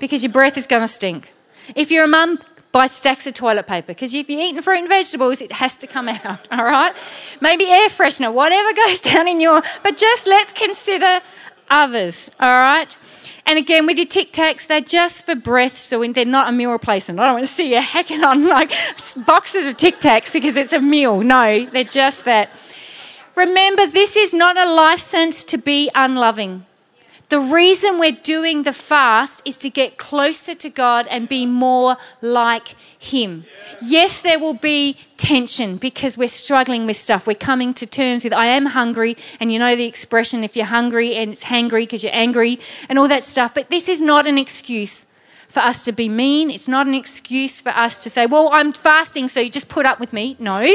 because 0.00 0.24
your 0.24 0.32
breath 0.32 0.56
is 0.56 0.66
going 0.66 0.82
to 0.82 0.88
stink. 0.88 1.32
If 1.76 1.90
you're 1.92 2.04
a 2.04 2.08
mum, 2.08 2.40
buy 2.72 2.86
stacks 2.86 3.26
of 3.26 3.34
toilet 3.34 3.66
paper 3.66 3.88
because 3.88 4.14
if 4.14 4.28
you're 4.28 4.40
eating 4.40 4.62
fruit 4.62 4.80
and 4.80 4.88
vegetables, 4.88 5.40
it 5.40 5.52
has 5.52 5.76
to 5.76 5.86
come 5.86 6.08
out, 6.24 6.48
all 6.50 6.64
right? 6.64 6.94
Maybe 7.40 7.66
air 7.66 7.88
freshener, 7.88 8.32
whatever 8.32 8.72
goes 8.86 9.00
down 9.00 9.28
in 9.28 9.40
your, 9.40 9.62
but 9.82 9.96
just 9.96 10.26
let's 10.26 10.52
consider 10.52 11.20
others, 11.68 12.30
all 12.40 12.48
right? 12.48 12.96
And 13.46 13.58
again, 13.58 13.86
with 13.86 13.96
your 13.96 14.06
Tic 14.06 14.32
Tacs, 14.32 14.66
they're 14.66 14.80
just 14.80 15.26
for 15.26 15.34
breath, 15.34 15.82
so 15.82 16.04
they're 16.12 16.24
not 16.24 16.48
a 16.48 16.52
meal 16.52 16.70
replacement. 16.70 17.18
I 17.18 17.24
don't 17.24 17.34
want 17.34 17.46
to 17.46 17.52
see 17.52 17.74
you 17.74 17.80
hacking 17.80 18.22
on 18.22 18.46
like 18.46 18.72
boxes 19.26 19.66
of 19.66 19.76
Tic 19.76 19.98
Tacs 19.98 20.32
because 20.32 20.56
it's 20.56 20.72
a 20.72 20.80
meal. 20.80 21.20
No, 21.20 21.66
they're 21.66 21.84
just 21.84 22.24
that. 22.26 22.50
Remember, 23.36 23.86
this 23.86 24.16
is 24.16 24.34
not 24.34 24.56
a 24.56 24.70
license 24.70 25.44
to 25.44 25.58
be 25.58 25.90
unloving. 25.94 26.66
The 27.30 27.40
reason 27.40 28.00
we're 28.00 28.18
doing 28.24 28.64
the 28.64 28.72
fast 28.72 29.40
is 29.44 29.56
to 29.58 29.70
get 29.70 29.98
closer 29.98 30.52
to 30.52 30.68
God 30.68 31.06
and 31.06 31.28
be 31.28 31.46
more 31.46 31.96
like 32.20 32.74
Him. 32.98 33.44
Yes, 33.80 34.20
there 34.20 34.40
will 34.40 34.54
be 34.54 34.96
tension 35.16 35.76
because 35.76 36.18
we're 36.18 36.26
struggling 36.26 36.86
with 36.86 36.96
stuff. 36.96 37.28
We're 37.28 37.34
coming 37.34 37.72
to 37.74 37.86
terms 37.86 38.24
with, 38.24 38.32
I 38.32 38.46
am 38.46 38.66
hungry, 38.66 39.16
and 39.38 39.52
you 39.52 39.60
know 39.60 39.76
the 39.76 39.84
expression, 39.84 40.42
if 40.42 40.56
you're 40.56 40.66
hungry 40.66 41.14
and 41.14 41.30
it's 41.30 41.44
hangry 41.44 41.82
because 41.82 42.02
you're 42.02 42.12
angry 42.12 42.58
and 42.88 42.98
all 42.98 43.06
that 43.06 43.22
stuff. 43.22 43.54
But 43.54 43.70
this 43.70 43.88
is 43.88 44.00
not 44.00 44.26
an 44.26 44.36
excuse 44.36 45.06
for 45.48 45.60
us 45.60 45.82
to 45.82 45.92
be 45.92 46.08
mean. 46.08 46.50
It's 46.50 46.66
not 46.66 46.88
an 46.88 46.94
excuse 46.94 47.60
for 47.60 47.70
us 47.70 47.96
to 48.00 48.10
say, 48.10 48.26
well, 48.26 48.50
I'm 48.52 48.72
fasting, 48.72 49.28
so 49.28 49.38
you 49.38 49.50
just 49.50 49.68
put 49.68 49.86
up 49.86 50.00
with 50.00 50.12
me. 50.12 50.34
No. 50.40 50.66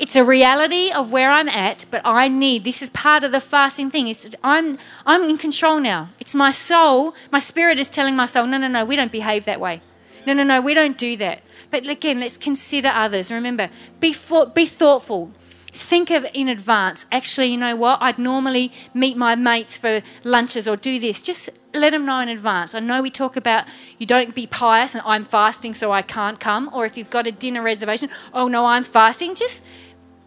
It's 0.00 0.16
a 0.16 0.24
reality 0.24 0.90
of 0.90 1.12
where 1.12 1.30
I'm 1.30 1.48
at, 1.48 1.86
but 1.90 2.02
I 2.04 2.28
need 2.28 2.64
this 2.64 2.82
is 2.82 2.90
part 2.90 3.24
of 3.24 3.32
the 3.32 3.40
fasting 3.40 3.90
thing. 3.90 4.08
Is 4.08 4.34
I'm 4.42 4.78
I'm 5.06 5.22
in 5.22 5.38
control 5.38 5.80
now. 5.80 6.10
It's 6.20 6.34
my 6.34 6.50
soul, 6.50 7.14
my 7.30 7.40
spirit 7.40 7.78
is 7.78 7.88
telling 7.90 8.16
my 8.16 8.26
soul, 8.26 8.46
no, 8.46 8.58
no, 8.58 8.68
no, 8.68 8.84
we 8.84 8.96
don't 8.96 9.12
behave 9.12 9.44
that 9.44 9.60
way. 9.60 9.80
No, 10.26 10.32
no, 10.32 10.42
no, 10.42 10.60
we 10.60 10.74
don't 10.74 10.96
do 10.96 11.16
that. 11.18 11.42
But 11.70 11.86
again, 11.86 12.20
let's 12.20 12.36
consider 12.36 12.88
others. 12.88 13.30
Remember, 13.30 13.68
be, 14.00 14.12
for, 14.12 14.46
be 14.46 14.66
thoughtful. 14.66 15.32
Think 15.72 16.10
of 16.10 16.24
in 16.32 16.48
advance. 16.48 17.04
Actually, 17.10 17.48
you 17.48 17.56
know 17.56 17.74
what? 17.74 17.98
I'd 18.00 18.18
normally 18.18 18.72
meet 18.94 19.16
my 19.16 19.34
mates 19.34 19.76
for 19.76 20.02
lunches 20.22 20.68
or 20.68 20.76
do 20.76 21.00
this. 21.00 21.20
Just 21.20 21.50
let 21.74 21.90
them 21.90 22.06
know 22.06 22.20
in 22.20 22.28
advance. 22.28 22.74
I 22.74 22.80
know 22.80 23.02
we 23.02 23.10
talk 23.10 23.36
about 23.36 23.66
you 23.98 24.06
don't 24.06 24.34
be 24.34 24.46
pious 24.46 24.94
and 24.94 25.02
I'm 25.04 25.24
fasting 25.24 25.74
so 25.74 25.90
I 25.90 26.02
can't 26.02 26.38
come. 26.38 26.70
Or 26.72 26.86
if 26.86 26.96
you've 26.96 27.10
got 27.10 27.26
a 27.26 27.32
dinner 27.32 27.60
reservation, 27.60 28.08
oh 28.32 28.46
no, 28.46 28.66
I'm 28.66 28.84
fasting. 28.84 29.34
Just 29.34 29.64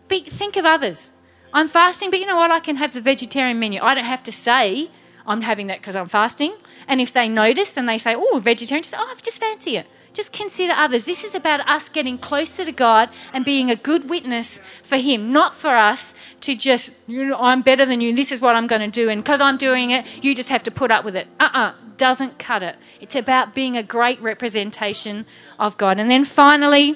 be, 0.07 0.21
think 0.21 0.57
of 0.57 0.65
others. 0.65 1.11
I'm 1.53 1.67
fasting, 1.67 2.09
but 2.09 2.19
you 2.19 2.25
know 2.25 2.35
what? 2.35 2.51
I 2.51 2.59
can 2.59 2.75
have 2.75 2.93
the 2.93 3.01
vegetarian 3.01 3.59
menu. 3.59 3.79
I 3.81 3.95
don't 3.95 4.05
have 4.05 4.23
to 4.23 4.31
say 4.31 4.89
I'm 5.25 5.41
having 5.41 5.67
that 5.67 5.79
because 5.79 5.95
I'm 5.95 6.07
fasting. 6.07 6.53
And 6.87 7.01
if 7.01 7.13
they 7.13 7.27
notice 7.27 7.77
and 7.77 7.87
they 7.87 7.97
say, 7.97 8.15
oh, 8.15 8.39
vegetarian, 8.39 8.83
just, 8.83 8.95
oh, 8.97 9.07
I 9.09 9.15
just 9.21 9.39
fancy 9.39 9.77
it. 9.77 9.87
Just 10.13 10.31
consider 10.31 10.73
others. 10.73 11.05
This 11.05 11.23
is 11.23 11.35
about 11.35 11.59
us 11.67 11.89
getting 11.89 12.17
closer 12.17 12.65
to 12.65 12.71
God 12.71 13.09
and 13.33 13.45
being 13.45 13.69
a 13.69 13.75
good 13.75 14.09
witness 14.09 14.59
for 14.81 14.97
Him, 14.97 15.31
not 15.31 15.53
for 15.55 15.69
us 15.69 16.15
to 16.41 16.55
just, 16.55 16.91
you 17.05 17.25
know, 17.25 17.37
I'm 17.39 17.61
better 17.61 17.85
than 17.85 18.01
you, 18.01 18.15
this 18.15 18.31
is 18.31 18.41
what 18.41 18.55
I'm 18.55 18.65
going 18.65 18.81
to 18.81 18.89
do, 18.89 19.09
and 19.09 19.23
because 19.23 19.41
I'm 19.41 19.57
doing 19.57 19.91
it, 19.91 20.23
you 20.23 20.33
just 20.33 20.49
have 20.49 20.63
to 20.63 20.71
put 20.71 20.89
up 20.89 21.05
with 21.05 21.15
it. 21.15 21.27
Uh 21.39 21.49
uh-uh, 21.53 21.59
uh, 21.59 21.73
doesn't 21.97 22.39
cut 22.39 22.63
it. 22.63 22.77
It's 23.01 23.15
about 23.15 23.53
being 23.53 23.77
a 23.77 23.83
great 23.83 24.19
representation 24.21 25.25
of 25.59 25.77
God. 25.77 25.99
And 25.99 26.09
then 26.09 26.25
finally, 26.25 26.95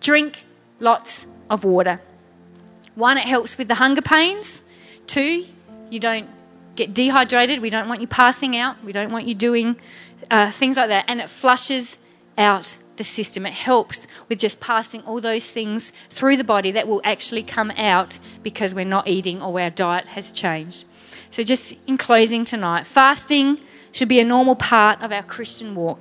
drink 0.00 0.44
lots 0.78 1.26
of 1.50 1.64
water. 1.64 2.00
One, 2.96 3.18
it 3.18 3.24
helps 3.24 3.56
with 3.58 3.68
the 3.68 3.74
hunger 3.76 4.02
pains. 4.02 4.64
Two, 5.06 5.46
you 5.90 6.00
don't 6.00 6.28
get 6.74 6.94
dehydrated. 6.94 7.60
We 7.60 7.70
don't 7.70 7.88
want 7.88 8.00
you 8.00 8.06
passing 8.06 8.56
out. 8.56 8.82
We 8.82 8.92
don't 8.92 9.12
want 9.12 9.26
you 9.26 9.34
doing 9.34 9.76
uh, 10.30 10.50
things 10.50 10.78
like 10.78 10.88
that. 10.88 11.04
And 11.06 11.20
it 11.20 11.28
flushes 11.28 11.98
out 12.38 12.78
the 12.96 13.04
system. 13.04 13.44
It 13.44 13.52
helps 13.52 14.06
with 14.30 14.38
just 14.38 14.60
passing 14.60 15.02
all 15.02 15.20
those 15.20 15.50
things 15.50 15.92
through 16.08 16.38
the 16.38 16.44
body 16.44 16.70
that 16.70 16.88
will 16.88 17.02
actually 17.04 17.42
come 17.42 17.70
out 17.72 18.18
because 18.42 18.74
we're 18.74 18.86
not 18.86 19.06
eating 19.06 19.42
or 19.42 19.60
our 19.60 19.70
diet 19.70 20.08
has 20.08 20.32
changed. 20.32 20.86
So, 21.30 21.42
just 21.42 21.74
in 21.86 21.98
closing 21.98 22.46
tonight, 22.46 22.86
fasting 22.86 23.60
should 23.92 24.08
be 24.08 24.20
a 24.20 24.24
normal 24.24 24.56
part 24.56 25.02
of 25.02 25.12
our 25.12 25.22
Christian 25.22 25.74
walk. 25.74 26.00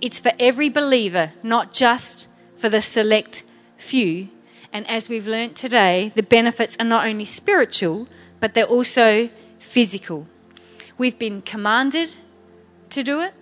It's 0.00 0.20
for 0.20 0.32
every 0.38 0.68
believer, 0.68 1.32
not 1.42 1.72
just 1.72 2.28
for 2.56 2.68
the 2.68 2.80
select 2.80 3.42
few 3.78 4.28
and 4.72 4.86
as 4.88 5.08
we've 5.08 5.26
learnt 5.26 5.56
today, 5.56 6.12
the 6.14 6.22
benefits 6.22 6.76
are 6.78 6.84
not 6.84 7.06
only 7.06 7.24
spiritual, 7.24 8.08
but 8.38 8.54
they're 8.54 8.64
also 8.64 9.28
physical. 9.58 10.26
We've 10.96 11.18
been 11.18 11.42
commanded 11.42 12.12
to 12.90 13.02
do 13.02 13.20
it, 13.20 13.34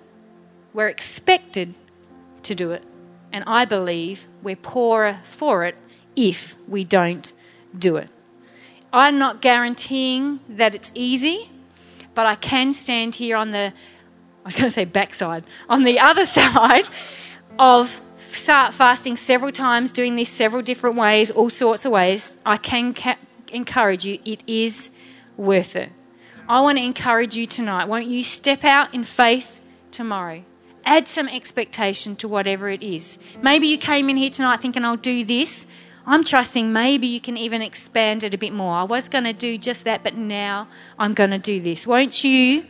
we're 0.72 0.88
expected 0.88 1.74
to 2.42 2.54
do 2.54 2.72
it, 2.72 2.82
and 3.32 3.44
I 3.46 3.64
believe 3.64 4.26
we're 4.42 4.56
poorer 4.56 5.20
for 5.24 5.64
it 5.64 5.76
if 6.16 6.56
we 6.66 6.84
don't 6.84 7.32
do 7.78 7.96
it. 7.96 8.08
I'm 8.92 9.18
not 9.18 9.42
guaranteeing 9.42 10.40
that 10.48 10.74
it's 10.74 10.90
easy, 10.94 11.50
but 12.14 12.26
I 12.26 12.34
can 12.36 12.72
stand 12.72 13.14
here 13.14 13.36
on 13.36 13.50
the, 13.50 13.72
I 13.72 14.44
was 14.44 14.54
going 14.54 14.66
to 14.66 14.70
say 14.70 14.84
backside, 14.84 15.44
on 15.68 15.84
the 15.84 15.98
other 15.98 16.24
side 16.38 16.88
of 17.58 18.00
start 18.36 18.74
fasting 18.74 19.16
several 19.16 19.52
times, 19.52 19.92
doing 19.92 20.16
this 20.16 20.28
several 20.28 20.62
different 20.62 20.96
ways, 20.96 21.30
all 21.30 21.50
sorts 21.50 21.84
of 21.84 21.92
ways, 21.92 22.36
I 22.44 22.56
can 22.56 22.94
ca- 22.94 23.18
encourage 23.52 24.04
you, 24.04 24.18
it 24.24 24.42
is 24.46 24.90
worth 25.36 25.76
it. 25.76 25.90
I 26.48 26.60
want 26.60 26.78
to 26.78 26.84
encourage 26.84 27.36
you 27.36 27.46
tonight. 27.46 27.86
Won't 27.88 28.06
you 28.06 28.22
step 28.22 28.64
out 28.64 28.94
in 28.94 29.04
faith 29.04 29.60
tomorrow? 29.90 30.42
Add 30.84 31.06
some 31.06 31.28
expectation 31.28 32.16
to 32.16 32.28
whatever 32.28 32.70
it 32.70 32.82
is. 32.82 33.18
Maybe 33.42 33.66
you 33.66 33.76
came 33.76 34.08
in 34.08 34.16
here 34.16 34.30
tonight 34.30 34.60
thinking, 34.60 34.84
I'll 34.84 34.96
do 34.96 35.24
this. 35.24 35.66
I'm 36.06 36.24
trusting 36.24 36.72
maybe 36.72 37.06
you 37.06 37.20
can 37.20 37.36
even 37.36 37.60
expand 37.60 38.24
it 38.24 38.32
a 38.32 38.38
bit 38.38 38.54
more. 38.54 38.74
I 38.74 38.84
was 38.84 39.10
going 39.10 39.24
to 39.24 39.34
do 39.34 39.58
just 39.58 39.84
that, 39.84 40.02
but 40.02 40.16
now 40.16 40.66
I'm 40.98 41.12
going 41.12 41.30
to 41.30 41.38
do 41.38 41.60
this. 41.60 41.86
Won't 41.86 42.24
you 42.24 42.64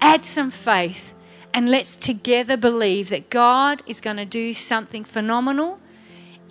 add 0.00 0.24
some 0.24 0.52
faith 0.52 1.12
and 1.54 1.70
let's 1.70 1.96
together 1.96 2.56
believe 2.56 3.08
that 3.08 3.30
God 3.30 3.82
is 3.86 4.00
going 4.00 4.16
to 4.16 4.24
do 4.24 4.52
something 4.52 5.04
phenomenal 5.04 5.78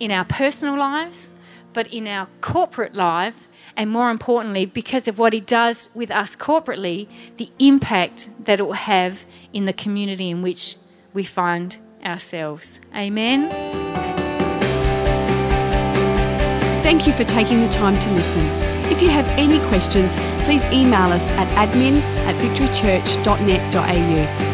in 0.00 0.10
our 0.10 0.24
personal 0.24 0.76
lives, 0.76 1.32
but 1.72 1.86
in 1.92 2.06
our 2.06 2.28
corporate 2.40 2.94
life, 2.94 3.48
and 3.76 3.90
more 3.90 4.10
importantly, 4.10 4.64
because 4.66 5.08
of 5.08 5.18
what 5.18 5.32
He 5.32 5.40
does 5.40 5.88
with 5.94 6.10
us 6.10 6.36
corporately, 6.36 7.08
the 7.36 7.50
impact 7.58 8.28
that 8.44 8.60
it 8.60 8.64
will 8.64 8.72
have 8.72 9.24
in 9.52 9.66
the 9.66 9.72
community 9.72 10.30
in 10.30 10.42
which 10.42 10.76
we 11.14 11.24
find 11.24 11.76
ourselves. 12.04 12.80
Amen. 12.94 13.50
Thank 16.82 17.06
you 17.06 17.12
for 17.12 17.24
taking 17.24 17.60
the 17.60 17.68
time 17.68 17.98
to 17.98 18.10
listen. 18.10 18.40
If 18.90 19.02
you 19.02 19.10
have 19.10 19.26
any 19.38 19.58
questions, 19.68 20.16
please 20.44 20.64
email 20.66 21.12
us 21.12 21.24
at 21.32 21.68
admin 21.68 22.00
at 22.26 22.34
victorychurch.net.au 22.36 24.47